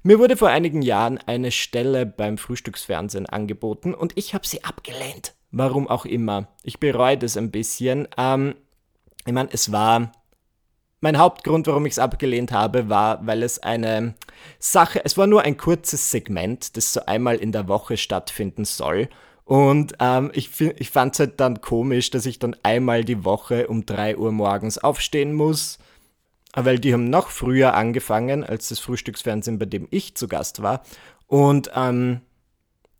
Mir 0.03 0.19
wurde 0.19 0.37
vor 0.37 0.49
einigen 0.49 0.83
Jahren 0.83 1.19
eine 1.19 1.51
Stelle 1.51 2.07
beim 2.07 2.39
Frühstücksfernsehen 2.39 3.27
angeboten 3.27 3.95
und 3.95 4.17
ich 4.17 4.33
habe 4.33 4.47
sie 4.47 4.63
abgelehnt. 4.65 5.35
Warum 5.51 5.89
auch 5.89 6.05
immer. 6.05 6.49
Ich 6.63 6.79
bereue 6.79 7.19
das 7.19 7.37
ein 7.37 7.51
bisschen. 7.51 8.07
Ähm, 8.17 8.55
ich 9.27 9.33
meine, 9.33 9.49
es 9.53 9.73
war 9.73 10.13
mein 11.01 11.19
Hauptgrund, 11.19 11.67
warum 11.67 11.87
ich 11.87 11.93
es 11.93 11.99
abgelehnt 11.99 12.53
habe, 12.53 12.89
war, 12.89 13.25
weil 13.27 13.43
es 13.43 13.59
eine 13.61 14.15
Sache, 14.59 15.01
es 15.05 15.17
war 15.17 15.27
nur 15.27 15.43
ein 15.43 15.57
kurzes 15.57 16.11
Segment, 16.11 16.77
das 16.77 16.93
so 16.93 17.07
einmal 17.07 17.37
in 17.37 17.53
der 17.53 17.69
Woche 17.69 17.97
stattfinden 17.97 18.65
soll. 18.65 19.09
Und 19.49 19.95
ähm, 19.99 20.31
ich, 20.35 20.61
ich 20.61 20.91
fand 20.91 21.15
es 21.15 21.21
halt 21.21 21.41
dann 21.41 21.63
komisch, 21.63 22.11
dass 22.11 22.27
ich 22.27 22.39
dann 22.39 22.55
einmal 22.65 23.03
die 23.03 23.25
Woche 23.25 23.69
um 23.69 23.87
3 23.87 24.19
Uhr 24.19 24.31
morgens 24.31 24.77
aufstehen 24.77 25.33
muss, 25.33 25.79
weil 26.53 26.79
die 26.79 26.93
haben 26.93 27.09
noch 27.09 27.31
früher 27.31 27.73
angefangen 27.73 28.45
als 28.45 28.69
das 28.69 28.79
Frühstücksfernsehen, 28.79 29.59
bei 29.59 29.65
dem 29.65 29.89
ich 29.91 30.15
zu 30.17 30.29
Gast 30.29 30.61
war. 30.61 30.83
Und 31.29 31.71
ähm, 31.75 32.21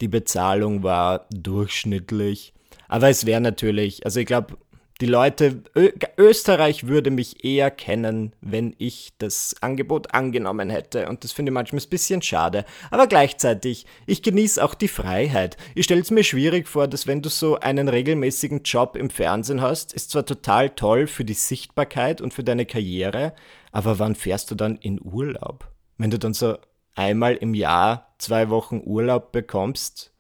die 0.01 0.09
Bezahlung 0.09 0.83
war 0.83 1.27
durchschnittlich. 1.35 2.55
Aber 2.89 3.11
es 3.11 3.27
wäre 3.27 3.43
natürlich, 3.43 4.07
also 4.07 4.19
ich 4.19 4.27
glaube, 4.27 4.57
die 5.01 5.07
Leute, 5.07 5.63
Ö 5.77 5.91
Österreich 6.17 6.89
würde 6.89 7.11
mich 7.11 7.45
eher 7.45 7.71
kennen, 7.71 8.33
wenn 8.41 8.75
ich 8.79 9.13
das 9.19 9.55
Angebot 9.61 10.13
angenommen 10.13 10.71
hätte. 10.71 11.09
Und 11.09 11.23
das 11.23 11.31
finde 11.31 11.51
ich 11.51 11.55
manchmal 11.55 11.81
ein 11.81 11.89
bisschen 11.89 12.21
schade. 12.21 12.65
Aber 12.91 13.07
gleichzeitig, 13.07 13.87
ich 14.07 14.23
genieße 14.23 14.63
auch 14.63 14.75
die 14.75 14.89
Freiheit. 14.89 15.57
Ich 15.77 15.85
stelle 15.85 16.01
es 16.01 16.11
mir 16.11 16.25
schwierig 16.25 16.67
vor, 16.67 16.89
dass 16.89 17.07
wenn 17.07 17.23
du 17.23 17.29
so 17.29 17.61
einen 17.61 17.89
regelmäßigen 17.89 18.63
Job 18.65 18.97
im 18.97 19.11
Fernsehen 19.11 19.61
hast, 19.61 19.93
ist 19.93 20.11
zwar 20.11 20.27
total 20.27 20.71
toll 20.71 21.07
für 21.07 21.25
die 21.25 21.35
Sichtbarkeit 21.35 22.21
und 22.21 22.35
für 22.35 22.43
deine 22.43 22.67
Karriere, 22.67 23.35
aber 23.71 24.01
wann 24.01 24.17
fährst 24.17 24.51
du 24.51 24.57
dann 24.57 24.77
in 24.77 25.01
Urlaub? 25.01 25.71
Wenn 25.97 26.11
du 26.11 26.19
dann 26.19 26.35
so 26.35 26.57
einmal 26.97 27.37
im 27.37 27.55
Jahr 27.55 28.15
zwei 28.19 28.51
Wochen 28.51 28.83
Urlaub 28.85 29.31
bekommst, 29.31 30.13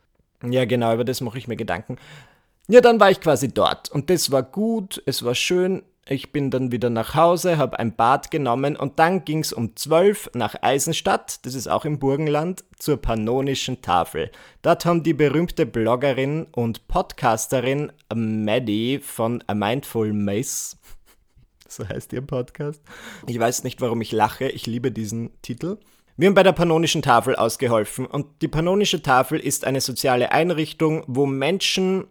ja, 0.49 0.64
genau, 0.66 0.94
über 0.94 1.04
das 1.04 1.20
mache 1.20 1.38
ich 1.38 1.49
mir 1.49 1.56
Gedanken. 1.56 1.97
Ja, 2.70 2.82
dann 2.82 3.00
war 3.00 3.10
ich 3.10 3.22
quasi 3.22 3.48
dort 3.48 3.90
und 3.90 4.10
das 4.10 4.30
war 4.30 4.42
gut, 4.42 5.02
es 5.06 5.25
war 5.25 5.34
schön. 5.34 5.82
Ich 6.06 6.32
bin 6.32 6.50
dann 6.50 6.70
wieder 6.70 6.90
nach 6.90 7.14
Hause, 7.14 7.56
habe 7.56 7.78
ein 7.78 7.96
Bad 7.96 8.30
genommen 8.30 8.76
und 8.76 8.98
dann 8.98 9.25
ging 9.25 9.38
es 9.38 9.54
um 9.54 9.75
12 9.75 10.32
nach 10.34 10.54
Eisenstadt, 10.60 11.46
das 11.46 11.54
ist 11.54 11.66
auch 11.66 11.87
im 11.87 11.98
Burgenland, 11.98 12.64
zur 12.78 12.98
Pannonischen 12.98 13.80
Tafel. 13.80 14.30
Dort 14.60 14.84
haben 14.84 15.02
die 15.02 15.14
berühmte 15.14 15.64
Bloggerin 15.64 16.46
und 16.52 16.88
Podcasterin 16.88 17.90
Maddie 18.14 18.98
von 18.98 19.42
A 19.46 19.54
Mindful 19.54 20.12
Mace, 20.12 20.76
so 21.68 21.88
heißt 21.88 22.12
ihr 22.12 22.20
Podcast. 22.20 22.82
Ich 23.26 23.38
weiß 23.38 23.64
nicht, 23.64 23.80
warum 23.80 24.02
ich 24.02 24.12
lache, 24.12 24.46
ich 24.50 24.66
liebe 24.66 24.92
diesen 24.92 25.30
Titel. 25.40 25.78
Wir 26.18 26.26
haben 26.26 26.34
bei 26.34 26.42
der 26.42 26.52
Pannonischen 26.52 27.00
Tafel 27.00 27.34
ausgeholfen 27.34 28.04
und 28.04 28.42
die 28.42 28.48
Pannonische 28.48 29.00
Tafel 29.00 29.40
ist 29.40 29.64
eine 29.64 29.80
soziale 29.80 30.32
Einrichtung, 30.32 31.04
wo 31.06 31.25
Menschen 31.25 32.08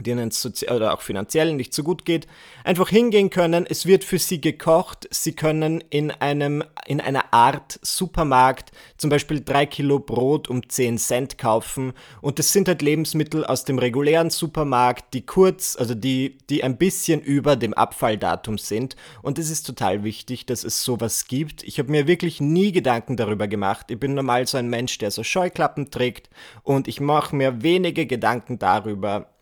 denen 0.00 0.28
es 0.28 0.44
oder 0.68 0.94
auch 0.94 1.00
finanziell 1.00 1.54
nicht 1.54 1.72
so 1.72 1.82
gut 1.82 2.04
geht, 2.04 2.26
einfach 2.64 2.88
hingehen 2.88 3.30
können. 3.30 3.66
Es 3.68 3.86
wird 3.86 4.04
für 4.04 4.18
sie 4.18 4.40
gekocht. 4.40 5.08
Sie 5.10 5.32
können 5.32 5.82
in 5.90 6.10
einem, 6.10 6.64
in 6.86 7.00
einer 7.00 7.32
Art 7.32 7.78
Supermarkt 7.82 8.72
zum 8.96 9.10
Beispiel 9.10 9.42
drei 9.42 9.66
Kilo 9.66 10.00
Brot 10.00 10.48
um 10.48 10.68
10 10.68 10.98
Cent 10.98 11.38
kaufen. 11.38 11.92
Und 12.20 12.38
das 12.38 12.52
sind 12.52 12.68
halt 12.68 12.82
Lebensmittel 12.82 13.44
aus 13.44 13.64
dem 13.64 13.78
regulären 13.78 14.30
Supermarkt, 14.30 15.14
die 15.14 15.24
kurz, 15.24 15.76
also 15.76 15.94
die, 15.94 16.38
die 16.50 16.64
ein 16.64 16.76
bisschen 16.76 17.20
über 17.20 17.56
dem 17.56 17.74
Abfalldatum 17.74 18.58
sind. 18.58 18.96
Und 19.22 19.38
es 19.38 19.50
ist 19.50 19.64
total 19.64 20.02
wichtig, 20.04 20.46
dass 20.46 20.64
es 20.64 20.82
sowas 20.82 21.26
gibt. 21.26 21.62
Ich 21.62 21.78
habe 21.78 21.90
mir 21.90 22.06
wirklich 22.06 22.40
nie 22.40 22.72
Gedanken 22.72 23.16
darüber 23.16 23.46
gemacht. 23.46 23.90
Ich 23.90 24.00
bin 24.00 24.14
normal 24.14 24.46
so 24.46 24.58
ein 24.58 24.68
Mensch, 24.68 24.98
der 24.98 25.10
so 25.10 25.22
Scheuklappen 25.22 25.90
trägt 25.90 26.30
und 26.62 26.88
ich 26.88 27.00
mache 27.00 27.36
mir 27.36 27.62
wenige 27.62 28.06
Gedanken 28.06 28.58
darüber, 28.58 29.33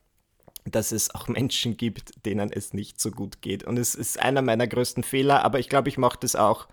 dass 0.65 0.93
es 0.93 1.15
auch 1.15 1.29
Menschen 1.29 1.77
gibt, 1.77 2.25
denen 2.25 2.51
es 2.53 2.75
nicht 2.75 3.01
so 3.01 3.11
gut 3.11 3.43
geht. 3.43 3.65
Und 3.65 3.79
es 3.79 3.95
ist 3.95 4.21
einer 4.21 4.43
meiner 4.43 4.67
größten 4.67 5.05
Fehler, 5.05 5.45
aber 5.45 5.59
ich 5.59 5.69
glaube, 5.69 5.89
ich 5.89 5.99
mache 5.99 6.19
das 6.21 6.37
auch. 6.37 6.69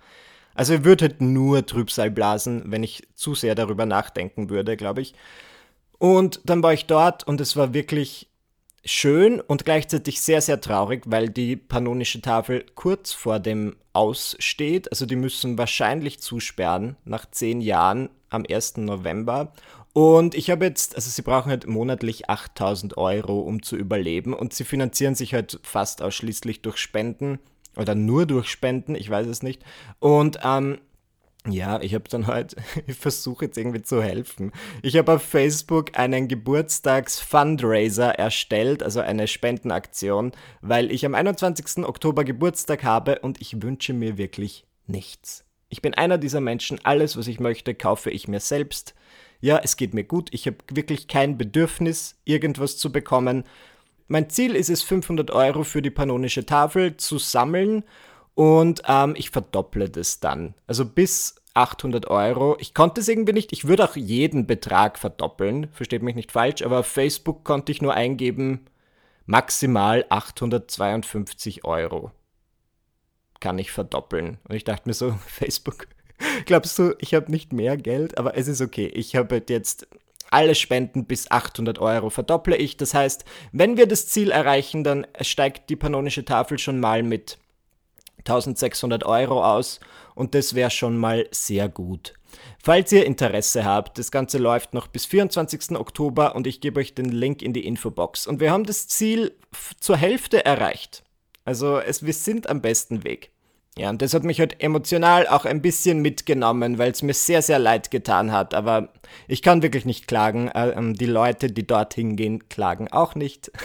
Also 0.56 0.74
ich 0.74 0.84
würde 0.84 1.06
halt 1.06 1.22
nur 1.22 1.66
Trübsal 1.66 2.12
blasen, 2.12 2.64
wenn 2.66 2.84
ich 2.84 3.08
zu 3.16 3.36
sehr 3.36 3.56
darüber 3.56 3.86
nachdenken 3.86 4.50
würde, 4.50 4.76
glaube 4.76 5.02
ich. 5.02 5.14
Und 5.98 6.42
dann 6.46 6.64
war 6.64 6.74
ich 6.74 6.86
dort 6.86 7.26
und 7.28 7.40
es 7.42 7.56
war 7.56 7.74
wirklich 7.74 8.30
schön 8.86 9.42
und 9.42 9.66
gleichzeitig 9.66 10.22
sehr, 10.22 10.42
sehr 10.42 10.62
traurig, 10.62 11.04
weil 11.06 11.30
die 11.30 11.56
pannonische 11.56 12.22
Tafel 12.22 12.66
kurz 12.76 13.12
vor 13.12 13.40
dem 13.40 13.76
Aus 13.94 14.36
steht. 14.40 14.92
Also 14.92 15.06
die 15.06 15.16
müssen 15.16 15.58
wahrscheinlich 15.58 16.20
zusperren 16.20 16.96
nach 17.04 17.30
zehn 17.30 17.62
Jahren 17.62 18.10
am 18.30 18.46
1. 18.50 18.78
November. 18.78 19.54
Und 19.94 20.36
ich 20.36 20.50
habe 20.50 20.66
jetzt, 20.66 20.96
also 20.96 21.10
sie 21.10 21.22
brauchen 21.22 21.50
halt 21.50 21.68
monatlich 21.68 22.30
8000 22.30 22.98
Euro, 22.98 23.40
um 23.40 23.64
zu 23.64 23.76
überleben. 23.76 24.34
Und 24.34 24.54
sie 24.54 24.64
finanzieren 24.64 25.16
sich 25.16 25.34
halt 25.34 25.60
fast 25.64 26.02
ausschließlich 26.02 26.62
durch 26.62 26.78
Spenden 26.78 27.40
oder 27.76 27.96
nur 27.96 28.26
durch 28.26 28.48
Spenden, 28.50 28.96
ich 28.96 29.10
weiß 29.10 29.28
es 29.28 29.42
nicht. 29.42 29.64
Und 30.00 30.40
ähm, 30.44 30.80
ja, 31.48 31.82
ich 31.82 31.96
habe 31.96 32.10
dann 32.10 32.28
halt, 32.28 32.56
ich 32.88 32.98
versuche 32.98 33.46
jetzt 33.46 33.58
irgendwie 33.58 33.82
zu 33.82 34.04
helfen. 34.04 34.52
Ich 34.82 34.98
habe 34.98 35.14
auf 35.14 35.24
Facebook 35.24 35.98
einen 35.98 36.28
Geburtstags-Fundraiser 36.28 38.12
erstellt, 38.16 38.84
also 38.84 39.00
eine 39.00 39.28
Spendenaktion, 39.28 40.34
weil 40.62 40.92
ich 40.92 41.06
am 41.06 41.16
21. 41.16 41.86
Oktober 41.86 42.24
Geburtstag 42.24 42.84
habe 42.84 43.20
und 43.20 43.42
ich 43.42 43.62
wünsche 43.62 43.94
mir 43.94 44.18
wirklich 44.18 44.66
nichts. 44.86 45.46
Ich 45.70 45.82
bin 45.82 45.94
einer 45.94 46.18
dieser 46.18 46.42
Menschen, 46.42 46.80
alles, 46.84 47.16
was 47.16 47.28
ich 47.28 47.40
möchte, 47.40 47.76
kaufe 47.76 48.10
ich 48.10 48.28
mir 48.28 48.40
selbst 48.40 48.96
ja, 49.42 49.60
es 49.64 49.78
geht 49.78 49.94
mir 49.94 50.04
gut, 50.04 50.30
ich 50.34 50.46
habe 50.48 50.58
wirklich 50.72 51.08
kein 51.08 51.38
Bedürfnis, 51.38 52.20
irgendwas 52.26 52.78
zu 52.78 52.92
bekommen. 52.92 53.44
Mein 54.08 54.30
Ziel 54.30 54.56
ist 54.56 54.70
es, 54.70 54.82
500 54.84 55.32
Euro 55.32 55.64
für 55.64 55.82
die 55.82 55.92
pannonische 55.92 56.46
Tafel 56.46 56.98
zu 56.98 57.18
sammeln 57.18 57.84
und 58.36 58.82
ähm, 58.88 59.14
ich 59.18 59.30
verdopple 59.30 59.90
das 59.90 60.20
dann. 60.20 60.56
Also 60.68 60.86
bis 60.86 61.36
800 61.54 62.08
Euro. 62.08 62.58
Ich 62.60 62.74
konnte 62.74 63.02
es 63.02 63.08
irgendwie 63.08 63.34
nicht. 63.34 63.52
Ich 63.52 63.68
würde 63.68 63.84
auch 63.90 63.96
jeden 63.96 64.48
Betrag 64.48 64.98
verdoppeln, 64.98 65.68
versteht 65.72 66.04
mich 66.04 66.16
nicht 66.16 66.32
falsch, 66.32 66.62
aber 66.62 66.80
auf 66.80 66.88
Facebook 66.88 67.44
konnte 67.44 67.72
ich 67.72 67.82
nur 67.82 67.94
eingeben, 67.94 68.66
maximal 69.26 70.06
852 70.10 71.66
Euro 71.66 72.12
kann 73.40 73.60
ich 73.60 73.72
verdoppeln. 73.72 74.38
Und 74.48 74.56
ich 74.56 74.64
dachte 74.64 74.88
mir 74.88 74.94
so, 74.94 75.12
Facebook, 75.28 75.88
Glaubst 76.46 76.78
du, 76.80 76.96
ich 77.00 77.14
habe 77.14 77.32
nicht 77.32 77.54
mehr 77.54 77.78
Geld? 77.78 78.18
Aber 78.18 78.38
es 78.38 78.48
ist 78.48 78.62
okay. 78.62 78.88
Ich 78.88 79.16
habe 79.16 79.44
jetzt 79.48 79.88
alle 80.32 80.56
Spenden 80.56 81.06
bis 81.06 81.32
800 81.32 81.80
Euro 81.80 82.10
verdopple 82.10 82.56
ich. 82.56 82.78
Das 82.78 82.94
heißt, 82.94 83.26
wenn 83.52 83.78
wir 83.78 83.88
das 83.88 84.08
Ziel 84.08 84.32
erreichen, 84.32 84.84
dann 84.84 85.08
steigt 85.22 85.70
die 85.70 85.76
pannonische 85.76 86.26
Tafel 86.26 86.60
schon 86.60 86.80
mal 86.80 87.04
mit 87.04 87.38
1600 88.20 89.06
Euro 89.06 89.44
aus 89.44 89.80
und 90.16 90.36
das 90.36 90.54
wäre 90.54 90.70
schon 90.70 90.98
mal 90.98 91.28
sehr 91.32 91.70
gut. 91.70 92.14
Falls 92.62 92.92
ihr 92.92 93.06
Interesse 93.06 93.66
habt, 93.66 93.98
das 93.98 94.12
Ganze 94.12 94.38
läuft 94.38 94.74
noch 94.74 94.88
bis 94.88 95.06
24. 95.06 95.72
Oktober 95.78 96.36
und 96.36 96.46
ich 96.46 96.62
gebe 96.62 96.80
euch 96.80 96.94
den 96.94 97.10
Link 97.10 97.42
in 97.42 97.54
die 97.54 97.66
Infobox. 97.66 98.28
Und 98.28 98.40
wir 98.40 98.52
haben 98.52 98.66
das 98.66 98.88
Ziel 98.88 99.32
zur 99.80 99.98
Hälfte 99.98 100.46
erreicht. 100.46 101.04
Also 101.46 101.80
es, 101.80 102.06
wir 102.06 102.14
sind 102.14 102.48
am 102.50 102.62
besten 102.62 103.04
Weg. 103.04 103.32
Ja, 103.80 103.90
und 103.90 104.02
das 104.02 104.14
hat 104.14 104.26
mich 104.26 104.42
halt 104.42 104.62
emotional 104.62 105.26
auch 105.26 105.46
ein 105.46 105.62
bisschen 105.62 106.02
mitgenommen, 106.02 106.78
weil 106.78 106.92
es 106.92 107.02
mir 107.02 107.14
sehr, 107.14 107.42
sehr 107.42 107.60
leid 107.60 107.92
getan 107.92 108.34
hat. 108.34 108.54
Aber 108.54 108.90
ich 109.30 109.42
kann 109.42 109.62
wirklich 109.62 109.86
nicht 109.86 110.06
klagen. 110.06 110.52
Ähm, 110.54 110.96
die 110.96 111.06
Leute, 111.06 111.50
die 111.50 111.66
dorthin 111.66 112.18
gehen, 112.18 112.50
klagen 112.50 112.90
auch 112.92 113.16
nicht. 113.16 113.52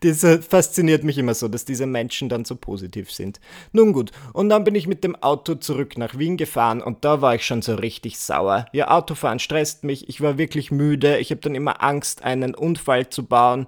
Das 0.00 0.20
fasziniert 0.46 1.04
mich 1.04 1.16
immer 1.16 1.32
so, 1.32 1.48
dass 1.48 1.64
diese 1.64 1.86
Menschen 1.86 2.28
dann 2.28 2.44
so 2.44 2.54
positiv 2.54 3.10
sind. 3.10 3.40
Nun 3.72 3.94
gut, 3.94 4.12
und 4.34 4.50
dann 4.50 4.62
bin 4.62 4.74
ich 4.74 4.86
mit 4.86 5.02
dem 5.02 5.16
Auto 5.16 5.54
zurück 5.54 5.96
nach 5.96 6.18
Wien 6.18 6.36
gefahren 6.36 6.82
und 6.82 7.04
da 7.04 7.22
war 7.22 7.34
ich 7.34 7.46
schon 7.46 7.62
so 7.62 7.74
richtig 7.74 8.18
sauer. 8.18 8.66
Ja, 8.72 8.90
Autofahren 8.90 9.38
stresst 9.38 9.82
mich, 9.82 10.08
ich 10.10 10.20
war 10.20 10.36
wirklich 10.36 10.70
müde, 10.70 11.16
ich 11.16 11.30
habe 11.30 11.40
dann 11.40 11.54
immer 11.54 11.82
Angst, 11.82 12.22
einen 12.22 12.54
Unfall 12.54 13.08
zu 13.08 13.24
bauen. 13.24 13.66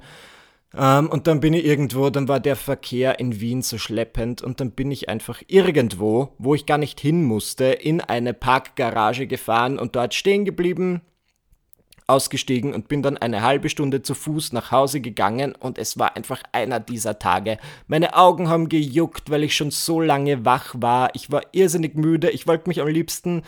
Ähm, 0.77 1.09
und 1.09 1.27
dann 1.27 1.41
bin 1.41 1.55
ich 1.55 1.65
irgendwo, 1.65 2.11
dann 2.11 2.29
war 2.29 2.41
der 2.41 2.57
Verkehr 2.57 3.19
in 3.19 3.41
Wien 3.41 3.63
so 3.63 3.79
schleppend 3.79 4.43
und 4.43 4.61
dann 4.61 4.73
bin 4.73 4.91
ich 4.91 5.09
einfach 5.09 5.43
irgendwo, 5.47 6.35
wo 6.39 6.55
ich 6.55 6.67
gar 6.67 6.79
nicht 6.79 7.01
hin 7.01 7.25
musste, 7.25 7.65
in 7.65 8.01
eine 8.01 8.35
Parkgarage 8.35 9.27
gefahren 9.27 9.79
und 9.79 9.97
dort 9.97 10.13
stehen 10.15 10.45
geblieben, 10.45 11.01
ausgestiegen 12.07 12.75
und 12.75 12.89
bin 12.89 13.03
dann 13.03 13.17
eine 13.17 13.43
halbe 13.43 13.69
Stunde 13.69 14.03
zu 14.03 14.15
Fuß 14.15 14.53
nach 14.53 14.71
Hause 14.71 15.01
gegangen 15.01 15.55
und 15.55 15.79
es 15.79 15.99
war 15.99 16.15
einfach 16.15 16.43
einer 16.53 16.79
dieser 16.79 17.19
Tage. 17.19 17.59
Meine 17.89 18.15
Augen 18.15 18.49
haben 18.49 18.69
gejuckt, 18.69 19.31
weil 19.31 19.45
ich 19.45 19.57
schon 19.57 19.71
so 19.71 20.01
lange 20.01 20.45
wach 20.45 20.75
war. 20.77 21.11
Ich 21.15 21.33
war 21.33 21.43
irrsinnig 21.53 21.97
müde. 21.97 22.31
Ich 22.31 22.47
wollte 22.47 22.69
mich 22.69 22.81
am 22.81 22.89
liebsten 22.89 23.43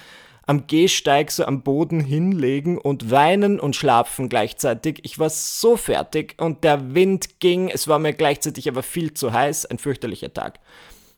am 0.49 0.67
Gehsteig 0.67 1.31
so 1.31 1.45
am 1.45 1.63
Boden 1.63 2.01
hinlegen 2.01 2.79
und 2.79 3.11
weinen 3.11 3.61
und 3.61 3.77
schlafen 3.77 4.31
gleichzeitig. 4.31 5.01
Ich 5.03 5.19
war 5.19 5.29
so 5.29 5.77
fertig 5.77 6.37
und 6.41 6.65
der 6.65 6.95
Wind 6.95 7.39
ging, 7.39 7.69
es 7.69 7.87
war 7.87 7.99
mir 7.99 8.15
gleichzeitig 8.15 8.67
aber 8.67 8.83
viel 8.83 9.13
zu 9.13 9.35
heiß, 9.35 9.67
ein 9.67 9.79
fürchterlicher 9.79 10.33
Tag. 10.33 10.59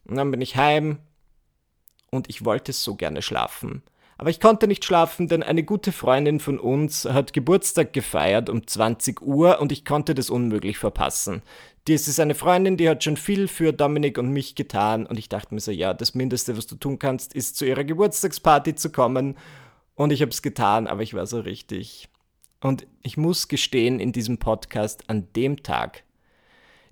Und 0.05 0.17
dann 0.17 0.33
bin 0.33 0.41
ich 0.41 0.57
heim 0.57 0.99
und 2.11 2.29
ich 2.29 2.45
wollte 2.45 2.73
so 2.73 2.97
gerne 2.97 3.23
schlafen. 3.23 3.85
Aber 4.21 4.29
ich 4.29 4.39
konnte 4.39 4.69
nicht 4.69 4.85
schlafen, 4.85 5.29
denn 5.29 5.43
eine 5.43 5.63
gute 5.63 5.93
Freundin 5.93 6.41
von 6.41 6.59
uns 6.59 7.07
hat 7.07 7.33
Geburtstag 7.33 7.95
gefeiert 7.95 8.51
um 8.51 8.67
20 8.67 9.23
Uhr 9.23 9.63
und 9.63 9.73
ich 9.73 9.87
konnte 9.87 10.15
das 10.15 10.29
unmöglich 10.29 10.77
verpassen. 10.77 11.41
Das 11.87 12.07
ist 12.07 12.21
eine 12.21 12.35
Freundin, 12.35 12.77
die 12.77 12.87
hat 12.87 13.03
schon 13.03 13.17
viel 13.17 13.49
für 13.49 13.73
Dominik 13.73 14.19
und 14.19 14.29
mich 14.29 14.57
getan 14.57 15.07
und 15.07 15.19
ich 15.19 15.31
dachte 15.31 15.55
mir 15.55 15.61
so, 15.61 15.71
ja, 15.71 15.95
das 15.95 16.15
Mindeste, 16.15 16.59
was 16.59 16.67
du 16.67 16.75
tun 16.75 16.99
kannst, 16.99 17.33
ist 17.33 17.57
zu 17.57 17.65
ihrer 17.65 17.83
Geburtstagsparty 17.83 18.75
zu 18.75 18.93
kommen. 18.93 19.39
Und 19.95 20.13
ich 20.13 20.21
habe 20.21 20.33
es 20.33 20.43
getan, 20.43 20.87
aber 20.87 21.01
ich 21.01 21.15
war 21.15 21.27
so 21.27 21.41
richtig. 21.41 22.11
Und 22.61 22.87
ich 23.03 23.17
muss 23.17 23.49
gestehen 23.49 24.01
in 24.01 24.13
diesem 24.13 24.37
Podcast 24.37 25.09
an 25.09 25.29
dem 25.35 25.63
Tag, 25.63 26.03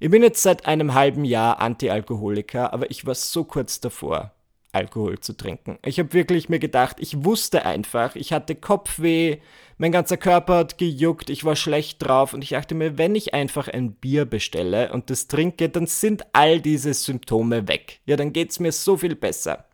ich 0.01 0.11
bin 0.11 0.23
jetzt 0.23 0.43
seit 0.43 0.65
einem 0.65 0.95
halben 0.95 1.27
Jahr 1.27 1.61
Anti-Alkoholiker, 1.61 2.73
aber 2.73 2.91
ich 2.91 3.05
war 3.05 3.15
so 3.15 3.45
kurz 3.45 3.81
davor, 3.81 4.33
Alkohol 4.73 5.19
zu 5.21 5.37
trinken. 5.37 5.79
Ich 5.85 5.99
habe 5.99 6.13
wirklich 6.13 6.49
mir 6.49 6.59
gedacht, 6.59 6.97
ich 7.01 7.25
wusste 7.25 7.65
einfach, 7.65 8.17
ich 8.17 8.33
hatte 8.33 8.55
Kopfweh, 8.55 9.39
mein 9.79 9.93
ganzer 9.93 10.17
Körper 10.17 10.57
hat 10.57 10.79
gejuckt, 10.79 11.31
ich 11.31 11.45
war 11.45 11.57
schlecht 11.57 12.05
drauf 12.05 12.35
und 12.35 12.43
ich 12.43 12.51
dachte 12.51 12.75
mir, 12.75 12.99
wenn 12.99 13.15
ich 13.15 13.35
einfach 13.35 13.69
ein 13.69 13.93
Bier 13.93 14.25
bestelle 14.25 14.93
und 14.93 15.11
das 15.11 15.29
trinke, 15.29 15.69
dann 15.69 15.87
sind 15.87 16.27
all 16.33 16.61
diese 16.61 16.93
Symptome 16.93 17.69
weg. 17.69 18.01
Ja, 18.07 18.17
dann 18.17 18.33
geht 18.33 18.51
es 18.51 18.61
mir 18.61 18.73
so 18.73 18.97
viel 18.97 19.15
besser. 19.15 19.65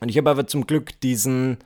Und 0.00 0.10
ich 0.10 0.18
habe 0.18 0.30
aber 0.30 0.46
zum 0.46 0.66
Glück 0.66 1.00
diesen, 1.00 1.58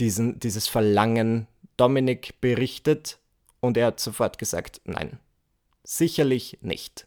diesen, 0.00 0.40
dieses 0.40 0.68
Verlangen 0.68 1.46
Dominik 1.76 2.40
berichtet 2.40 3.18
und 3.60 3.76
er 3.76 3.88
hat 3.88 4.00
sofort 4.00 4.38
gesagt, 4.38 4.80
nein, 4.84 5.18
Sicherlich 5.90 6.58
nicht. 6.60 7.06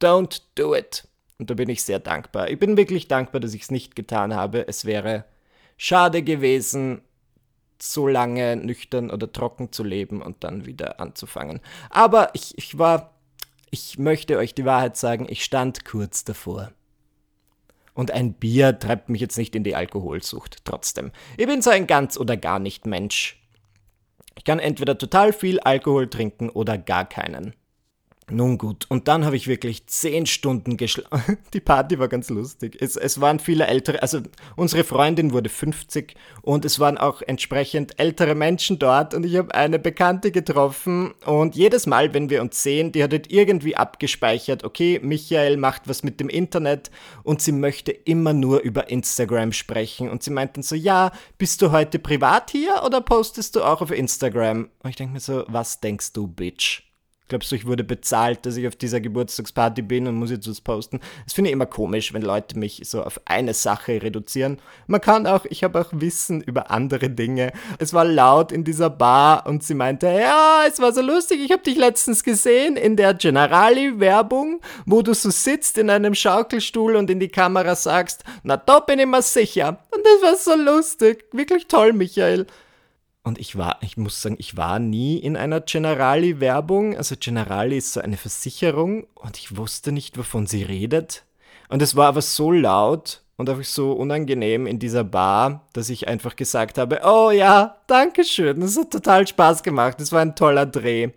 Don't 0.00 0.40
do 0.54 0.74
it. 0.74 1.06
Und 1.38 1.50
da 1.50 1.54
bin 1.54 1.68
ich 1.68 1.84
sehr 1.84 2.00
dankbar. 2.00 2.50
Ich 2.50 2.58
bin 2.58 2.76
wirklich 2.76 3.06
dankbar, 3.08 3.40
dass 3.40 3.54
ich 3.54 3.62
es 3.62 3.70
nicht 3.70 3.94
getan 3.94 4.34
habe. 4.34 4.66
Es 4.66 4.84
wäre 4.84 5.24
schade 5.76 6.22
gewesen, 6.22 7.02
so 7.80 8.08
lange 8.08 8.56
nüchtern 8.56 9.10
oder 9.10 9.32
trocken 9.32 9.70
zu 9.70 9.84
leben 9.84 10.20
und 10.20 10.42
dann 10.42 10.66
wieder 10.66 11.00
anzufangen. 11.00 11.60
Aber 11.90 12.30
ich, 12.34 12.58
ich 12.58 12.76
war, 12.76 13.14
ich 13.70 13.98
möchte 13.98 14.36
euch 14.36 14.54
die 14.54 14.64
Wahrheit 14.64 14.96
sagen, 14.96 15.26
ich 15.28 15.44
stand 15.44 15.84
kurz 15.84 16.24
davor. 16.24 16.72
Und 17.94 18.10
ein 18.10 18.32
Bier 18.32 18.78
treibt 18.78 19.08
mich 19.08 19.20
jetzt 19.20 19.38
nicht 19.38 19.54
in 19.54 19.64
die 19.64 19.74
Alkoholsucht, 19.74 20.58
trotzdem. 20.64 21.12
Ich 21.36 21.46
bin 21.46 21.62
so 21.62 21.70
ein 21.70 21.86
ganz 21.86 22.16
oder 22.16 22.36
gar 22.36 22.58
nicht 22.58 22.86
Mensch. 22.86 23.40
Ich 24.36 24.44
kann 24.44 24.60
entweder 24.60 24.98
total 24.98 25.32
viel 25.32 25.58
Alkohol 25.60 26.08
trinken 26.08 26.48
oder 26.48 26.78
gar 26.78 27.08
keinen. 27.08 27.54
Nun 28.30 28.58
gut, 28.58 28.84
und 28.90 29.08
dann 29.08 29.24
habe 29.24 29.36
ich 29.36 29.48
wirklich 29.48 29.86
zehn 29.86 30.26
Stunden 30.26 30.76
geschlafen. 30.76 31.38
Die 31.54 31.60
Party 31.60 31.98
war 31.98 32.08
ganz 32.08 32.28
lustig. 32.28 32.76
Es, 32.80 32.96
es 32.96 33.20
waren 33.20 33.38
viele 33.38 33.66
ältere, 33.66 34.02
also 34.02 34.20
unsere 34.54 34.84
Freundin 34.84 35.32
wurde 35.32 35.48
50 35.48 36.14
und 36.42 36.66
es 36.66 36.78
waren 36.78 36.98
auch 36.98 37.22
entsprechend 37.22 37.98
ältere 37.98 38.34
Menschen 38.34 38.78
dort 38.78 39.14
und 39.14 39.24
ich 39.24 39.36
habe 39.36 39.54
eine 39.54 39.78
Bekannte 39.78 40.30
getroffen 40.30 41.12
und 41.24 41.56
jedes 41.56 41.86
Mal, 41.86 42.12
wenn 42.12 42.28
wir 42.28 42.42
uns 42.42 42.62
sehen, 42.62 42.92
die 42.92 43.02
hat 43.02 43.12
halt 43.12 43.32
irgendwie 43.32 43.76
abgespeichert, 43.76 44.62
okay, 44.62 45.00
Michael 45.02 45.56
macht 45.56 45.88
was 45.88 46.02
mit 46.02 46.20
dem 46.20 46.28
Internet 46.28 46.90
und 47.22 47.40
sie 47.40 47.52
möchte 47.52 47.92
immer 47.92 48.34
nur 48.34 48.60
über 48.60 48.90
Instagram 48.90 49.52
sprechen 49.52 50.10
und 50.10 50.22
sie 50.22 50.30
meinten 50.30 50.62
so, 50.62 50.74
ja, 50.74 51.12
bist 51.38 51.62
du 51.62 51.72
heute 51.72 51.98
privat 51.98 52.50
hier 52.50 52.82
oder 52.84 53.00
postest 53.00 53.56
du 53.56 53.62
auch 53.62 53.80
auf 53.80 53.90
Instagram? 53.90 54.68
Und 54.82 54.90
ich 54.90 54.96
denke 54.96 55.14
mir 55.14 55.20
so, 55.20 55.44
was 55.48 55.80
denkst 55.80 56.12
du, 56.12 56.26
Bitch? 56.26 56.87
Glaubst 57.28 57.52
du, 57.52 57.56
ich 57.56 57.66
wurde 57.66 57.84
bezahlt, 57.84 58.46
dass 58.46 58.56
ich 58.56 58.66
auf 58.66 58.74
dieser 58.74 59.00
Geburtstagsparty 59.00 59.82
bin 59.82 60.06
und 60.06 60.14
muss 60.14 60.30
jetzt 60.30 60.48
was 60.48 60.62
posten? 60.62 61.00
Das 61.24 61.34
finde 61.34 61.50
ich 61.50 61.52
immer 61.52 61.66
komisch, 61.66 62.14
wenn 62.14 62.22
Leute 62.22 62.58
mich 62.58 62.80
so 62.84 63.02
auf 63.02 63.20
eine 63.26 63.52
Sache 63.52 64.02
reduzieren. 64.02 64.58
Man 64.86 65.02
kann 65.02 65.26
auch, 65.26 65.44
ich 65.44 65.62
habe 65.62 65.78
auch 65.78 65.88
Wissen 65.92 66.40
über 66.40 66.70
andere 66.70 67.10
Dinge. 67.10 67.52
Es 67.78 67.92
war 67.92 68.06
laut 68.06 68.50
in 68.50 68.64
dieser 68.64 68.88
Bar 68.88 69.46
und 69.46 69.62
sie 69.62 69.74
meinte, 69.74 70.06
ja, 70.06 70.62
es 70.66 70.80
war 70.80 70.92
so 70.92 71.02
lustig, 71.02 71.40
ich 71.44 71.52
habe 71.52 71.62
dich 71.62 71.76
letztens 71.76 72.24
gesehen 72.24 72.76
in 72.76 72.96
der 72.96 73.12
Generali-Werbung, 73.12 74.60
wo 74.86 75.02
du 75.02 75.12
so 75.12 75.30
sitzt 75.30 75.76
in 75.76 75.90
einem 75.90 76.14
Schaukelstuhl 76.14 76.96
und 76.96 77.10
in 77.10 77.20
die 77.20 77.28
Kamera 77.28 77.74
sagst, 77.74 78.24
na 78.42 78.56
da 78.56 78.80
bin 78.80 78.98
ich 78.98 79.06
mir 79.06 79.20
sicher. 79.22 79.78
Und 79.90 80.02
das 80.04 80.22
war 80.22 80.36
so 80.36 80.62
lustig. 80.62 81.26
Wirklich 81.32 81.66
toll, 81.66 81.92
Michael. 81.92 82.46
Und 83.28 83.38
ich 83.38 83.58
war, 83.58 83.76
ich 83.82 83.98
muss 83.98 84.22
sagen, 84.22 84.36
ich 84.38 84.56
war 84.56 84.78
nie 84.78 85.18
in 85.18 85.36
einer 85.36 85.60
Generali-Werbung. 85.60 86.96
Also 86.96 87.14
Generali 87.14 87.76
ist 87.76 87.92
so 87.92 88.00
eine 88.00 88.16
Versicherung 88.16 89.06
und 89.16 89.36
ich 89.36 89.54
wusste 89.58 89.92
nicht, 89.92 90.16
wovon 90.16 90.46
sie 90.46 90.62
redet. 90.62 91.24
Und 91.68 91.82
es 91.82 91.94
war 91.94 92.06
aber 92.08 92.22
so 92.22 92.50
laut 92.50 93.20
und 93.36 93.50
einfach 93.50 93.64
so 93.64 93.92
unangenehm 93.92 94.66
in 94.66 94.78
dieser 94.78 95.04
Bar, 95.04 95.68
dass 95.74 95.90
ich 95.90 96.08
einfach 96.08 96.36
gesagt 96.36 96.78
habe, 96.78 97.02
oh 97.04 97.30
ja, 97.30 97.76
danke 97.86 98.24
schön, 98.24 98.60
das 98.60 98.78
hat 98.78 98.90
total 98.90 99.26
Spaß 99.26 99.62
gemacht, 99.62 100.00
das 100.00 100.10
war 100.10 100.22
ein 100.22 100.34
toller 100.34 100.64
Dreh. 100.64 101.10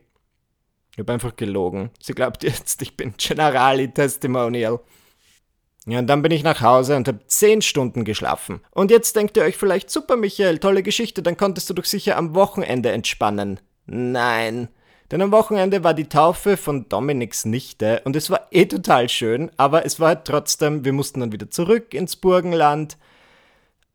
Ich 0.91 0.99
habe 0.99 1.13
einfach 1.13 1.37
gelogen. 1.37 1.91
Sie 2.01 2.11
glaubt 2.11 2.43
jetzt, 2.43 2.81
ich 2.81 2.97
bin 2.97 3.13
Generali-Testimonial. 3.17 4.81
Ja, 5.87 5.99
und 5.99 6.07
dann 6.07 6.21
bin 6.21 6.31
ich 6.31 6.43
nach 6.43 6.61
Hause 6.61 6.95
und 6.95 7.07
habe 7.07 7.25
10 7.25 7.61
Stunden 7.63 8.05
geschlafen. 8.05 8.61
Und 8.71 8.91
jetzt 8.91 9.15
denkt 9.15 9.35
ihr 9.35 9.43
euch 9.43 9.57
vielleicht, 9.57 9.89
super 9.89 10.15
Michael, 10.15 10.59
tolle 10.59 10.83
Geschichte, 10.83 11.23
dann 11.23 11.37
konntest 11.37 11.69
du 11.69 11.73
doch 11.73 11.85
sicher 11.85 12.17
am 12.17 12.35
Wochenende 12.35 12.91
entspannen. 12.91 13.59
Nein. 13.87 14.69
Denn 15.09 15.21
am 15.21 15.31
Wochenende 15.31 15.83
war 15.83 15.93
die 15.93 16.07
Taufe 16.07 16.55
von 16.55 16.87
Dominiks 16.87 17.43
Nichte 17.45 18.01
und 18.05 18.15
es 18.15 18.29
war 18.29 18.47
eh 18.51 18.65
total 18.65 19.09
schön, 19.09 19.51
aber 19.57 19.85
es 19.85 19.99
war 19.99 20.09
halt 20.09 20.25
trotzdem, 20.25 20.85
wir 20.85 20.93
mussten 20.93 21.19
dann 21.19 21.33
wieder 21.33 21.49
zurück 21.49 21.93
ins 21.93 22.15
Burgenland. 22.15 22.97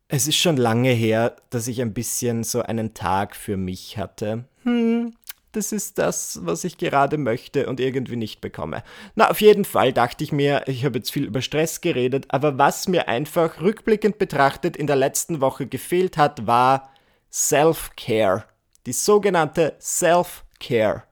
Es 0.09 0.27
ist 0.27 0.37
schon 0.37 0.57
lange 0.57 0.91
her, 0.91 1.35
dass 1.49 1.67
ich 1.67 1.81
ein 1.81 1.93
bisschen 1.93 2.43
so 2.43 2.61
einen 2.61 2.93
Tag 2.93 3.35
für 3.35 3.57
mich 3.57 3.97
hatte. 3.97 4.43
Hm, 4.63 5.13
das 5.57 5.71
ist 5.71 5.97
das, 5.97 6.39
was 6.43 6.63
ich 6.63 6.77
gerade 6.77 7.17
möchte 7.17 7.67
und 7.67 7.79
irgendwie 7.79 8.15
nicht 8.15 8.39
bekomme. 8.41 8.83
Na, 9.15 9.29
auf 9.29 9.41
jeden 9.41 9.65
Fall 9.65 9.91
dachte 9.91 10.23
ich 10.23 10.31
mir, 10.31 10.63
ich 10.67 10.85
habe 10.85 10.99
jetzt 10.99 11.11
viel 11.11 11.25
über 11.25 11.41
Stress 11.41 11.81
geredet, 11.81 12.27
aber 12.29 12.57
was 12.57 12.87
mir 12.87 13.07
einfach 13.07 13.59
rückblickend 13.59 14.19
betrachtet 14.19 14.77
in 14.77 14.87
der 14.87 14.95
letzten 14.95 15.41
Woche 15.41 15.65
gefehlt 15.65 16.15
hat, 16.15 16.45
war 16.45 16.91
Self-Care. 17.31 18.45
Die 18.85 18.93
sogenannte 18.93 19.75
Self-Care. 19.81 21.03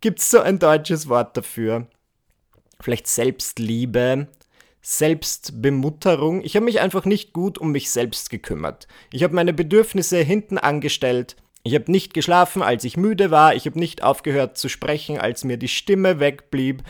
Gibt 0.00 0.20
es 0.20 0.30
so 0.30 0.40
ein 0.40 0.58
deutsches 0.58 1.08
Wort 1.08 1.36
dafür? 1.36 1.86
Vielleicht 2.80 3.06
Selbstliebe, 3.06 4.28
Selbstbemutterung. 4.82 6.44
Ich 6.44 6.56
habe 6.56 6.66
mich 6.66 6.80
einfach 6.80 7.06
nicht 7.06 7.32
gut 7.32 7.56
um 7.56 7.72
mich 7.72 7.90
selbst 7.90 8.28
gekümmert. 8.28 8.86
Ich 9.10 9.22
habe 9.22 9.34
meine 9.34 9.54
Bedürfnisse 9.54 10.18
hinten 10.18 10.58
angestellt 10.58 11.36
ich 11.64 11.74
habe 11.74 11.90
nicht 11.90 12.12
geschlafen, 12.12 12.62
als 12.62 12.84
ich 12.84 12.98
müde 12.98 13.30
war. 13.30 13.54
Ich 13.54 13.64
habe 13.64 13.78
nicht 13.78 14.02
aufgehört 14.02 14.58
zu 14.58 14.68
sprechen, 14.68 15.18
als 15.18 15.44
mir 15.44 15.56
die 15.56 15.68
Stimme 15.68 16.20
wegblieb. 16.20 16.82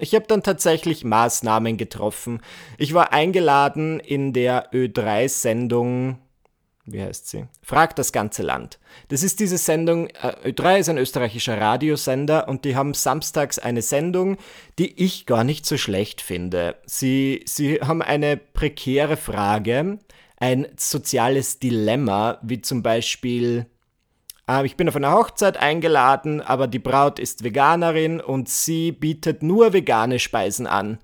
Ich 0.00 0.14
habe 0.14 0.24
dann 0.26 0.42
tatsächlich 0.42 1.04
Maßnahmen 1.04 1.76
getroffen. 1.76 2.40
Ich 2.78 2.94
war 2.94 3.12
eingeladen 3.12 4.00
in 4.00 4.32
der 4.32 4.72
Ö3-Sendung. 4.72 6.18
Wie 6.86 7.02
heißt 7.02 7.28
sie? 7.28 7.44
Fragt 7.62 7.98
das 7.98 8.10
ganze 8.10 8.42
Land. 8.42 8.80
Das 9.08 9.22
ist 9.22 9.38
diese 9.38 9.58
Sendung. 9.58 10.08
Äh, 10.08 10.50
Ö3 10.50 10.78
ist 10.78 10.88
ein 10.88 10.98
österreichischer 10.98 11.60
Radiosender 11.60 12.48
und 12.48 12.64
die 12.64 12.74
haben 12.74 12.94
samstags 12.94 13.58
eine 13.58 13.82
Sendung, 13.82 14.38
die 14.78 14.98
ich 15.00 15.26
gar 15.26 15.44
nicht 15.44 15.66
so 15.66 15.76
schlecht 15.76 16.22
finde. 16.22 16.76
Sie, 16.86 17.44
sie 17.46 17.80
haben 17.82 18.00
eine 18.00 18.38
prekäre 18.38 19.18
Frage, 19.18 19.98
ein 20.38 20.66
soziales 20.76 21.60
Dilemma, 21.60 22.38
wie 22.42 22.62
zum 22.62 22.82
Beispiel 22.82 23.66
äh, 24.60 24.66
ich 24.66 24.76
bin 24.76 24.88
auf 24.88 24.96
eine 24.96 25.12
Hochzeit 25.12 25.56
eingeladen, 25.56 26.40
aber 26.40 26.66
die 26.66 26.78
Braut 26.78 27.18
ist 27.18 27.44
Veganerin 27.44 28.20
und 28.20 28.48
sie 28.48 28.92
bietet 28.92 29.42
nur 29.42 29.72
vegane 29.72 30.18
Speisen 30.18 30.66
an. 30.66 30.98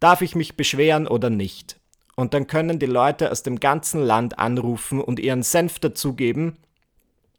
Darf 0.00 0.22
ich 0.22 0.34
mich 0.34 0.56
beschweren 0.56 1.06
oder 1.06 1.30
nicht? 1.30 1.78
Und 2.16 2.34
dann 2.34 2.46
können 2.46 2.78
die 2.78 2.86
Leute 2.86 3.30
aus 3.30 3.42
dem 3.42 3.58
ganzen 3.58 4.02
Land 4.02 4.38
anrufen 4.38 5.00
und 5.00 5.18
ihren 5.18 5.42
Senf 5.42 5.78
dazugeben. 5.78 6.56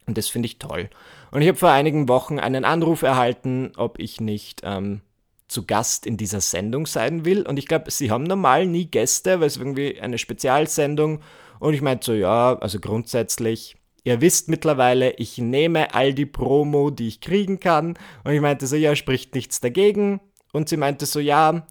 Und 0.06 0.18
das 0.18 0.28
finde 0.28 0.46
ich 0.46 0.58
toll. 0.58 0.90
Und 1.30 1.42
ich 1.42 1.48
habe 1.48 1.58
vor 1.58 1.70
einigen 1.70 2.08
Wochen 2.08 2.38
einen 2.38 2.64
Anruf 2.64 3.02
erhalten, 3.02 3.72
ob 3.76 3.98
ich 3.98 4.20
nicht 4.20 4.60
ähm, 4.64 5.00
zu 5.48 5.64
Gast 5.64 6.06
in 6.06 6.16
dieser 6.16 6.40
Sendung 6.40 6.86
sein 6.86 7.24
will. 7.24 7.46
Und 7.46 7.58
ich 7.58 7.66
glaube, 7.66 7.90
sie 7.90 8.10
haben 8.10 8.24
normal 8.24 8.66
nie 8.66 8.86
Gäste, 8.86 9.40
weil 9.40 9.46
es 9.46 9.56
irgendwie 9.56 10.00
eine 10.00 10.18
Spezialsendung. 10.18 11.20
Und 11.58 11.74
ich 11.74 11.82
meinte 11.82 12.06
so, 12.06 12.12
ja, 12.12 12.58
also 12.58 12.78
grundsätzlich 12.80 13.76
Ihr 14.06 14.20
wisst 14.20 14.48
mittlerweile, 14.48 15.14
ich 15.14 15.36
nehme 15.38 15.92
all 15.92 16.14
die 16.14 16.26
Promo, 16.26 16.90
die 16.90 17.08
ich 17.08 17.20
kriegen 17.20 17.58
kann. 17.58 17.98
Und 18.22 18.32
ich 18.32 18.40
meinte 18.40 18.68
so, 18.68 18.76
ja, 18.76 18.94
spricht 18.94 19.34
nichts 19.34 19.58
dagegen. 19.58 20.20
Und 20.52 20.68
sie 20.68 20.76
meinte 20.76 21.06
so, 21.06 21.18
ja, 21.18 21.66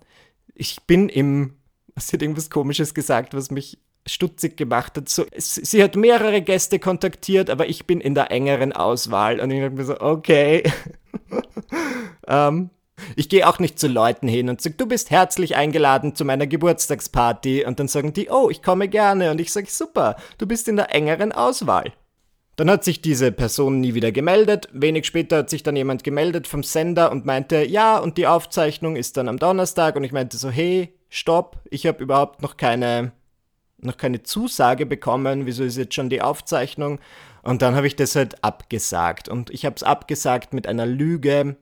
ich 0.53 0.81
bin 0.85 1.07
im, 1.07 1.55
sie 1.95 2.17
hat 2.17 2.21
irgendwas 2.21 2.49
Komisches 2.49 2.93
gesagt, 2.93 3.33
was 3.33 3.51
mich 3.51 3.77
stutzig 4.05 4.57
gemacht 4.57 4.97
hat. 4.97 5.07
So, 5.07 5.23
sie 5.37 5.81
hat 5.81 5.95
mehrere 5.95 6.41
Gäste 6.41 6.77
kontaktiert, 6.77 7.49
aber 7.49 7.69
ich 7.69 7.87
bin 7.87 8.01
in 8.01 8.15
der 8.15 8.31
engeren 8.31 8.73
Auswahl. 8.73 9.39
Und 9.39 9.51
ich 9.51 9.61
dachte 9.61 9.75
mir 9.75 9.85
so, 9.85 10.01
okay. 10.01 10.69
ähm, 12.27 12.69
Ich 13.15 13.29
gehe 13.29 13.47
auch 13.47 13.59
nicht 13.59 13.79
zu 13.79 13.87
Leuten 13.87 14.27
hin 14.27 14.49
und 14.49 14.59
sage, 14.59 14.75
du 14.75 14.87
bist 14.87 15.09
herzlich 15.09 15.55
eingeladen 15.55 16.15
zu 16.15 16.25
meiner 16.25 16.47
Geburtstagsparty 16.47 17.63
und 17.63 17.79
dann 17.79 17.87
sagen 17.87 18.11
die, 18.11 18.29
oh, 18.29 18.49
ich 18.49 18.61
komme 18.61 18.89
gerne 18.89 19.31
und 19.31 19.39
ich 19.39 19.53
sage, 19.53 19.67
super, 19.69 20.17
du 20.37 20.45
bist 20.45 20.67
in 20.67 20.75
der 20.75 20.93
engeren 20.93 21.31
Auswahl. 21.31 21.93
Dann 22.55 22.69
hat 22.69 22.85
sich 22.85 23.01
diese 23.01 23.31
Person 23.31 23.81
nie 23.81 23.95
wieder 23.95 24.11
gemeldet. 24.11 24.69
Wenig 24.71 25.05
später 25.05 25.37
hat 25.37 25.49
sich 25.49 25.63
dann 25.63 25.75
jemand 25.75 26.03
gemeldet 26.03 26.47
vom 26.47 26.63
Sender 26.63 27.11
und 27.11 27.25
meinte, 27.25 27.65
ja, 27.65 27.97
und 27.97 28.17
die 28.17 28.27
Aufzeichnung 28.27 28.95
ist 28.95 29.17
dann 29.17 29.27
am 29.27 29.39
Donnerstag. 29.39 29.95
Und 29.97 30.05
ich 30.05 30.13
meinte 30.13 30.37
so, 30.37 30.49
hey, 30.49 30.93
stopp, 31.09 31.59
ich 31.69 31.85
habe 31.85 32.01
überhaupt 32.01 32.41
noch 32.41 32.55
keine, 32.55 33.11
noch 33.77 33.97
keine 33.97 34.23
Zusage 34.23 34.85
bekommen. 34.85 35.45
Wieso 35.45 35.65
ist 35.65 35.75
jetzt 35.75 35.95
schon 35.95 36.09
die 36.09 36.21
Aufzeichnung? 36.21 36.99
Und 37.43 37.61
dann 37.61 37.75
habe 37.75 37.87
ich 37.87 37.97
das 37.97 38.15
halt 38.15 38.41
abgesagt. 38.43 39.27
Und 39.27 39.49
ich 39.49 39.65
habe 39.65 39.75
es 39.75 39.83
abgesagt 39.83 40.53
mit 40.53 40.65
einer 40.65 40.85
Lüge. 40.85 41.57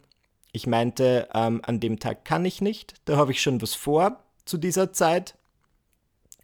Ich 0.51 0.67
meinte, 0.67 1.27
ähm, 1.33 1.61
an 1.63 1.79
dem 1.79 1.99
Tag 1.99 2.23
kann 2.23 2.45
ich 2.45 2.61
nicht. 2.61 2.93
Da 3.05 3.17
habe 3.17 3.31
ich 3.31 3.41
schon 3.41 3.61
was 3.63 3.73
vor 3.73 4.19
zu 4.45 4.59
dieser 4.59 4.93
Zeit. 4.93 5.35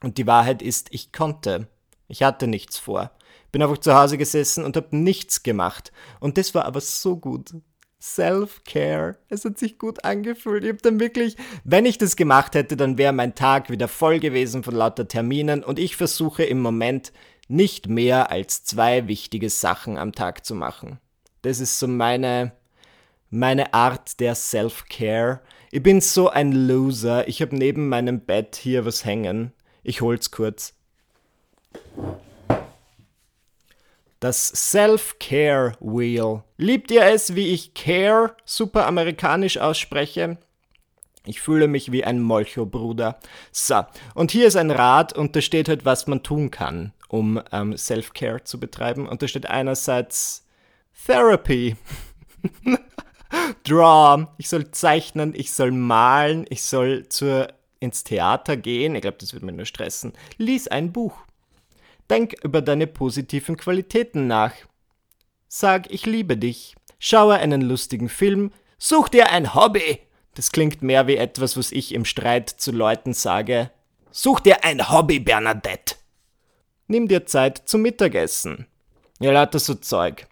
Und 0.01 0.17
die 0.17 0.25
Wahrheit 0.25 0.63
ist, 0.63 0.87
ich 0.89 1.11
konnte. 1.11 1.67
Ich 2.07 2.23
hatte 2.23 2.47
nichts 2.47 2.79
vor. 2.79 3.11
Bin 3.51 3.61
einfach 3.61 3.77
zu 3.77 3.95
Hause 3.95 4.17
gesessen 4.17 4.63
und 4.63 4.75
habe 4.75 4.95
nichts 4.95 5.43
gemacht. 5.43 5.91
Und 6.19 6.37
das 6.37 6.53
war 6.53 6.65
aber 6.65 6.81
so 6.81 7.17
gut. 7.17 7.53
Self-Care. 8.01 9.17
Es 9.27 9.43
hat 9.43 9.57
sich 9.57 9.77
gut 9.77 10.05
angefühlt. 10.05 10.63
Ich 10.63 10.69
habe 10.69 10.81
dann 10.81 10.99
wirklich, 10.99 11.35
wenn 11.63 11.85
ich 11.85 11.97
das 11.97 12.15
gemacht 12.15 12.55
hätte, 12.55 12.77
dann 12.77 12.97
wäre 12.97 13.11
mein 13.11 13.35
Tag 13.35 13.69
wieder 13.69 13.87
voll 13.87 14.19
gewesen 14.19 14.63
von 14.63 14.73
lauter 14.73 15.07
Terminen 15.07 15.63
und 15.63 15.79
ich 15.79 15.97
versuche 15.97 16.43
im 16.43 16.61
Moment 16.61 17.11
nicht 17.49 17.89
mehr 17.89 18.31
als 18.31 18.63
zwei 18.63 19.07
wichtige 19.07 19.49
Sachen 19.49 19.97
am 19.97 20.13
Tag 20.13 20.45
zu 20.45 20.55
machen. 20.55 20.99
Das 21.41 21.59
ist 21.59 21.79
so 21.79 21.87
meine, 21.87 22.53
meine 23.29 23.73
Art 23.73 24.19
der 24.19 24.35
Self-Care. 24.35 25.41
Ich 25.71 25.83
bin 25.83 25.99
so 25.99 26.29
ein 26.29 26.51
Loser. 26.51 27.27
Ich 27.27 27.41
habe 27.41 27.55
neben 27.55 27.89
meinem 27.89 28.21
Bett 28.21 28.55
hier 28.55 28.85
was 28.85 29.03
hängen. 29.03 29.51
Ich 29.83 30.01
hol's 30.01 30.31
kurz. 30.31 30.73
Das 34.19 34.49
Self-Care 34.49 35.73
Wheel. 35.79 36.43
Liebt 36.57 36.91
ihr 36.91 37.05
es, 37.05 37.35
wie 37.35 37.53
ich 37.53 37.73
Care 37.73 38.35
super 38.43 38.85
amerikanisch 38.85 39.57
ausspreche? 39.57 40.37
Ich 41.25 41.39
fühle 41.39 41.67
mich 41.67 41.91
wie 41.93 42.03
ein 42.03 42.21
Molcho-Bruder. 42.21 43.17
So, 43.51 43.85
und 44.15 44.31
hier 44.31 44.47
ist 44.47 44.57
ein 44.57 44.71
Rad 44.71 45.13
und 45.13 45.35
da 45.35 45.41
steht 45.41 45.69
halt, 45.69 45.85
was 45.85 46.07
man 46.07 46.21
tun 46.21 46.51
kann, 46.51 46.91
um 47.07 47.41
ähm, 47.53 47.77
Self-Care 47.77 48.43
zu 48.43 48.59
betreiben. 48.59 49.07
Und 49.07 49.21
da 49.21 49.27
steht 49.27 49.49
einerseits 49.49 50.45
Therapy. 51.05 51.77
Draw. 53.63 54.27
Ich 54.37 54.49
soll 54.49 54.71
zeichnen, 54.71 55.33
ich 55.33 55.53
soll 55.53 55.71
malen, 55.71 56.45
ich 56.49 56.63
soll 56.63 57.07
zur, 57.07 57.47
ins 57.79 58.03
Theater 58.03 58.57
gehen. 58.57 58.95
Ich 58.95 59.01
glaube, 59.01 59.17
das 59.19 59.33
wird 59.33 59.43
mir 59.43 59.53
nur 59.53 59.65
stressen. 59.65 60.11
Lies 60.37 60.67
ein 60.67 60.91
Buch. 60.91 61.15
Denk 62.09 62.33
über 62.43 62.61
deine 62.61 62.87
positiven 62.87 63.55
Qualitäten 63.55 64.27
nach. 64.27 64.53
Sag, 65.47 65.91
ich 65.91 66.05
liebe 66.05 66.37
dich. 66.37 66.75
Schaue 66.97 67.35
einen 67.35 67.61
lustigen 67.61 68.09
Film. 68.09 68.51
Such 68.77 69.09
dir 69.09 69.31
ein 69.31 69.53
Hobby. 69.53 69.99
Das 70.35 70.51
klingt 70.51 70.81
mehr 70.81 71.07
wie 71.07 71.17
etwas, 71.17 71.57
was 71.57 71.71
ich 71.71 71.93
im 71.93 72.05
Streit 72.05 72.49
zu 72.49 72.71
Leuten 72.71 73.13
sage. 73.13 73.71
Such 74.11 74.39
dir 74.39 74.63
ein 74.63 74.91
Hobby, 74.91 75.19
Bernadette. 75.19 75.95
Nimm 76.87 77.07
dir 77.07 77.25
Zeit 77.25 77.63
zum 77.65 77.81
Mittagessen. 77.83 78.65
Ja, 79.19 79.31
lauter 79.31 79.59
so 79.59 79.75
Zeug. 79.75 80.27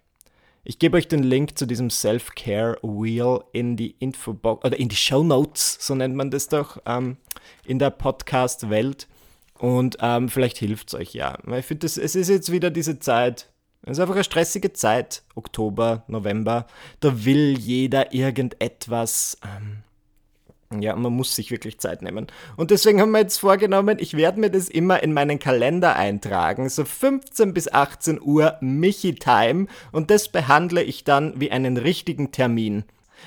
Ich 0.64 0.78
gebe 0.78 0.96
euch 0.96 1.08
den 1.08 1.22
Link 1.22 1.56
zu 1.56 1.66
diesem 1.66 1.88
Self-Care 1.88 2.78
Wheel 2.82 3.44
in 3.52 3.76
die 3.76 3.92
Infobox 4.00 4.64
oder 4.64 4.78
in 4.78 4.88
die 4.88 4.96
Show 4.96 5.22
Notes, 5.22 5.78
so 5.80 5.94
nennt 5.94 6.14
man 6.14 6.30
das 6.30 6.48
doch, 6.48 6.78
ähm, 6.84 7.16
in 7.64 7.78
der 7.78 7.90
Podcast-Welt. 7.90 9.06
Und 9.58 9.98
ähm, 10.00 10.28
vielleicht 10.28 10.58
hilft 10.58 10.88
es 10.88 10.94
euch 10.94 11.14
ja. 11.14 11.36
Ich 11.56 11.66
finde, 11.66 11.86
es 11.86 11.96
ist 11.96 12.28
jetzt 12.28 12.52
wieder 12.52 12.70
diese 12.70 12.98
Zeit. 12.98 13.50
Es 13.82 13.92
ist 13.92 14.00
einfach 14.00 14.14
eine 14.14 14.24
stressige 14.24 14.72
Zeit. 14.72 15.22
Oktober, 15.34 16.04
November. 16.08 16.66
Da 17.00 17.24
will 17.24 17.58
jeder 17.58 18.12
irgendetwas. 18.12 19.38
Ähm, 19.44 19.82
ja, 20.80 20.94
man 20.94 21.14
muss 21.14 21.34
sich 21.34 21.50
wirklich 21.50 21.78
Zeit 21.80 22.02
nehmen. 22.02 22.26
Und 22.56 22.70
deswegen 22.70 23.00
haben 23.00 23.12
wir 23.12 23.20
jetzt 23.20 23.38
vorgenommen, 23.38 23.96
ich 23.98 24.14
werde 24.14 24.38
mir 24.38 24.50
das 24.50 24.68
immer 24.68 25.02
in 25.02 25.14
meinen 25.14 25.38
Kalender 25.38 25.96
eintragen. 25.96 26.68
So 26.68 26.84
15 26.84 27.54
bis 27.54 27.72
18 27.72 28.20
Uhr 28.20 28.58
Michi-Time. 28.60 29.66
Und 29.92 30.10
das 30.10 30.28
behandle 30.28 30.82
ich 30.82 31.04
dann 31.04 31.40
wie 31.40 31.50
einen 31.50 31.78
richtigen 31.78 32.32
Termin. 32.32 32.84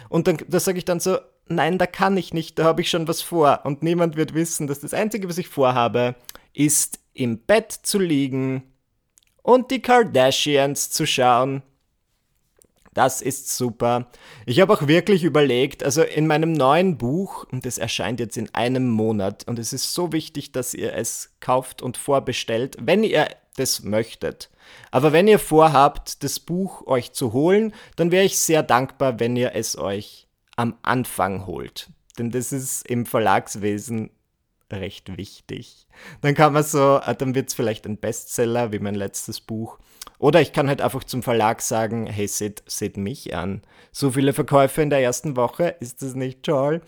Und 0.08 0.28
dann, 0.28 0.38
da 0.48 0.60
sage 0.60 0.78
ich 0.78 0.86
dann 0.86 1.00
so, 1.00 1.17
nein, 1.52 1.78
da 1.78 1.86
kann 1.86 2.18
ich 2.18 2.34
nicht, 2.34 2.58
da 2.58 2.64
habe 2.64 2.82
ich 2.82 2.90
schon 2.90 3.08
was 3.08 3.22
vor. 3.22 3.62
Und 3.64 3.84
niemand 3.84 4.16
wird 4.16 4.34
wissen, 4.34 4.68
dass 4.68 4.80
das 4.80 4.94
Einzige, 4.94 5.30
was 5.30 5.38
ich 5.38 5.48
vorhabe, 5.48 6.16
ist 6.54 7.00
im 7.14 7.40
Bett 7.40 7.72
zu 7.72 8.00
liegen 8.00 8.64
und 9.42 9.72
die 9.72 9.82
Kardashians 9.82 10.90
zu 10.90 11.06
schauen. 11.06 11.64
Das 12.94 13.22
ist 13.22 13.56
super. 13.56 14.08
Ich 14.46 14.60
habe 14.60 14.74
auch 14.74 14.88
wirklich 14.88 15.24
überlegt, 15.24 15.82
also 15.84 16.04
in 16.04 16.28
meinem 16.28 16.52
neuen 16.52 16.98
Buch, 16.98 17.46
und 17.50 17.66
es 17.66 17.78
erscheint 17.78 18.20
jetzt 18.20 18.36
in 18.36 18.54
einem 18.54 18.90
Monat, 18.90 19.48
und 19.48 19.60
es 19.60 19.72
ist 19.72 19.94
so 19.94 20.12
wichtig, 20.12 20.52
dass 20.52 20.74
ihr 20.74 20.94
es 20.94 21.36
kauft 21.40 21.82
und 21.82 21.96
vorbestellt, 21.96 22.76
wenn 22.82 23.04
ihr 23.04 23.30
das 23.56 23.84
möchtet. 23.84 24.50
Aber 24.92 25.14
wenn 25.14 25.28
ihr 25.28 25.40
vorhabt, 25.40 26.24
das 26.24 26.40
Buch 26.40 26.86
euch 26.86 27.14
zu 27.14 27.32
holen, 27.32 27.74
dann 27.96 28.12
wäre 28.12 28.26
ich 28.26 28.38
sehr 28.40 28.64
dankbar, 28.64 29.20
wenn 29.22 29.38
ihr 29.38 29.56
es 29.56 29.78
euch 29.78 30.28
am 30.56 30.76
Anfang 30.82 31.46
holt. 31.46 31.90
Denn 32.18 32.32
das 32.32 32.52
ist 32.52 32.88
im 32.88 33.06
Verlagswesen 33.06 34.12
recht 34.72 35.18
wichtig. 35.18 35.88
Dann 36.22 36.34
kann 36.34 36.54
man 36.54 36.64
so, 36.64 37.00
äh, 37.06 37.16
dann 37.16 37.36
wird 37.36 37.50
es 37.50 37.54
vielleicht 37.54 37.86
ein 37.86 37.98
Bestseller 37.98 38.72
wie 38.72 38.80
mein 38.80 38.96
letztes 38.96 39.42
Buch. 39.42 39.80
Oder 40.18 40.42
ich 40.42 40.54
kann 40.54 40.68
halt 40.68 40.82
einfach 40.82 41.04
zum 41.04 41.24
Verlag 41.24 41.62
sagen, 41.62 42.08
hey, 42.08 42.28
seht, 42.28 42.64
seht 42.68 42.98
mich 42.98 43.36
an. 43.36 43.62
So 43.92 44.12
viele 44.12 44.34
Verkäufe 44.34 44.82
in 44.82 44.90
der 44.90 45.02
ersten 45.02 45.36
Woche, 45.36 45.76
ist 45.80 46.02
das 46.02 46.16
nicht 46.16 46.44
toll? 46.44 46.82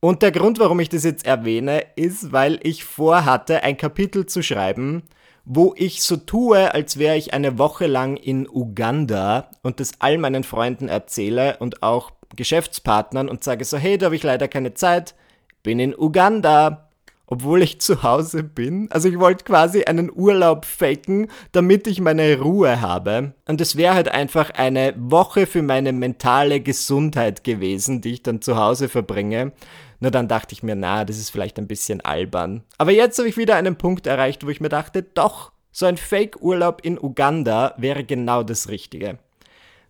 Und 0.00 0.22
der 0.22 0.32
Grund, 0.32 0.58
warum 0.58 0.80
ich 0.80 0.90
das 0.90 1.04
jetzt 1.04 1.24
erwähne, 1.24 1.82
ist, 1.96 2.32
weil 2.32 2.60
ich 2.62 2.84
vorhatte, 2.84 3.62
ein 3.62 3.78
Kapitel 3.78 4.26
zu 4.26 4.42
schreiben, 4.42 5.02
wo 5.46 5.74
ich 5.76 6.02
so 6.02 6.16
tue, 6.16 6.74
als 6.74 6.98
wäre 6.98 7.16
ich 7.16 7.32
eine 7.32 7.58
Woche 7.58 7.86
lang 7.86 8.16
in 8.16 8.48
Uganda 8.48 9.50
und 9.62 9.80
das 9.80 9.92
all 10.00 10.18
meinen 10.18 10.44
Freunden 10.44 10.88
erzähle 10.88 11.56
und 11.58 11.82
auch 11.82 12.12
Geschäftspartnern 12.36 13.28
und 13.28 13.44
sage 13.44 13.64
so, 13.64 13.76
hey, 13.76 13.98
da 13.98 14.06
habe 14.06 14.16
ich 14.16 14.22
leider 14.22 14.48
keine 14.48 14.74
Zeit, 14.74 15.14
bin 15.62 15.78
in 15.78 15.96
Uganda, 15.96 16.90
obwohl 17.26 17.62
ich 17.62 17.80
zu 17.80 18.02
Hause 18.02 18.42
bin. 18.42 18.88
Also 18.90 19.08
ich 19.08 19.18
wollte 19.18 19.44
quasi 19.44 19.84
einen 19.84 20.10
Urlaub 20.14 20.64
faken, 20.64 21.28
damit 21.52 21.86
ich 21.86 22.00
meine 22.00 22.38
Ruhe 22.38 22.80
habe. 22.80 23.32
Und 23.46 23.60
es 23.60 23.76
wäre 23.76 23.94
halt 23.94 24.08
einfach 24.08 24.50
eine 24.50 24.94
Woche 24.96 25.46
für 25.46 25.62
meine 25.62 25.92
mentale 25.92 26.60
Gesundheit 26.60 27.44
gewesen, 27.44 28.00
die 28.00 28.12
ich 28.12 28.22
dann 28.22 28.42
zu 28.42 28.56
Hause 28.56 28.88
verbringe. 28.88 29.52
Nur 30.00 30.10
dann 30.10 30.28
dachte 30.28 30.52
ich 30.52 30.62
mir, 30.62 30.74
na, 30.74 31.04
das 31.04 31.16
ist 31.16 31.30
vielleicht 31.30 31.58
ein 31.58 31.66
bisschen 31.66 32.02
albern. 32.02 32.62
Aber 32.76 32.90
jetzt 32.90 33.18
habe 33.18 33.28
ich 33.28 33.38
wieder 33.38 33.56
einen 33.56 33.76
Punkt 33.76 34.06
erreicht, 34.06 34.44
wo 34.44 34.50
ich 34.50 34.60
mir 34.60 34.68
dachte, 34.68 35.02
doch, 35.02 35.52
so 35.72 35.86
ein 35.86 35.96
Fake-Urlaub 35.96 36.84
in 36.84 36.98
Uganda 36.98 37.74
wäre 37.78 38.04
genau 38.04 38.42
das 38.42 38.68
Richtige. 38.68 39.18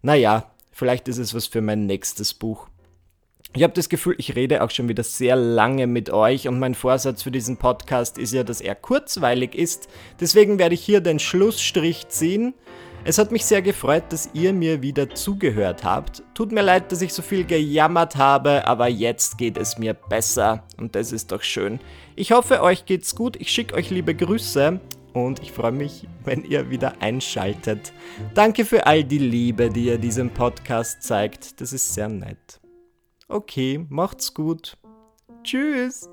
Naja, 0.02 0.50
Vielleicht 0.74 1.06
ist 1.06 1.18
es 1.18 1.34
was 1.34 1.46
für 1.46 1.60
mein 1.60 1.86
nächstes 1.86 2.34
Buch. 2.34 2.66
Ich 3.54 3.62
habe 3.62 3.72
das 3.72 3.88
Gefühl, 3.88 4.16
ich 4.18 4.34
rede 4.34 4.64
auch 4.64 4.70
schon 4.70 4.88
wieder 4.88 5.04
sehr 5.04 5.36
lange 5.36 5.86
mit 5.86 6.10
euch 6.10 6.48
und 6.48 6.58
mein 6.58 6.74
Vorsatz 6.74 7.22
für 7.22 7.30
diesen 7.30 7.56
Podcast 7.56 8.18
ist 8.18 8.32
ja, 8.32 8.42
dass 8.42 8.60
er 8.60 8.74
kurzweilig 8.74 9.54
ist. 9.54 9.88
Deswegen 10.18 10.58
werde 10.58 10.74
ich 10.74 10.84
hier 10.84 11.00
den 11.00 11.20
Schlussstrich 11.20 12.08
ziehen. 12.08 12.54
Es 13.04 13.18
hat 13.18 13.30
mich 13.30 13.44
sehr 13.44 13.62
gefreut, 13.62 14.02
dass 14.08 14.30
ihr 14.32 14.52
mir 14.52 14.82
wieder 14.82 15.14
zugehört 15.14 15.84
habt. 15.84 16.24
Tut 16.34 16.50
mir 16.50 16.62
leid, 16.62 16.90
dass 16.90 17.02
ich 17.02 17.14
so 17.14 17.22
viel 17.22 17.44
gejammert 17.44 18.16
habe, 18.16 18.66
aber 18.66 18.88
jetzt 18.88 19.38
geht 19.38 19.56
es 19.56 19.78
mir 19.78 19.94
besser 19.94 20.64
und 20.76 20.96
das 20.96 21.12
ist 21.12 21.30
doch 21.30 21.44
schön. 21.44 21.78
Ich 22.16 22.32
hoffe, 22.32 22.62
euch 22.62 22.84
geht's 22.84 23.14
gut. 23.14 23.36
Ich 23.36 23.52
schicke 23.52 23.76
euch 23.76 23.90
liebe 23.90 24.16
Grüße 24.16 24.80
und 25.14 25.40
ich 25.40 25.52
freue 25.52 25.72
mich, 25.72 26.06
wenn 26.24 26.44
ihr 26.44 26.68
wieder 26.68 27.00
einschaltet. 27.00 27.92
Danke 28.34 28.64
für 28.64 28.86
all 28.86 29.04
die 29.04 29.18
Liebe, 29.18 29.70
die 29.70 29.86
ihr 29.86 29.98
diesem 29.98 30.30
Podcast 30.30 31.02
zeigt. 31.02 31.60
Das 31.60 31.72
ist 31.72 31.94
sehr 31.94 32.08
nett. 32.08 32.60
Okay, 33.28 33.86
macht's 33.88 34.34
gut. 34.34 34.76
Tschüss. 35.42 36.10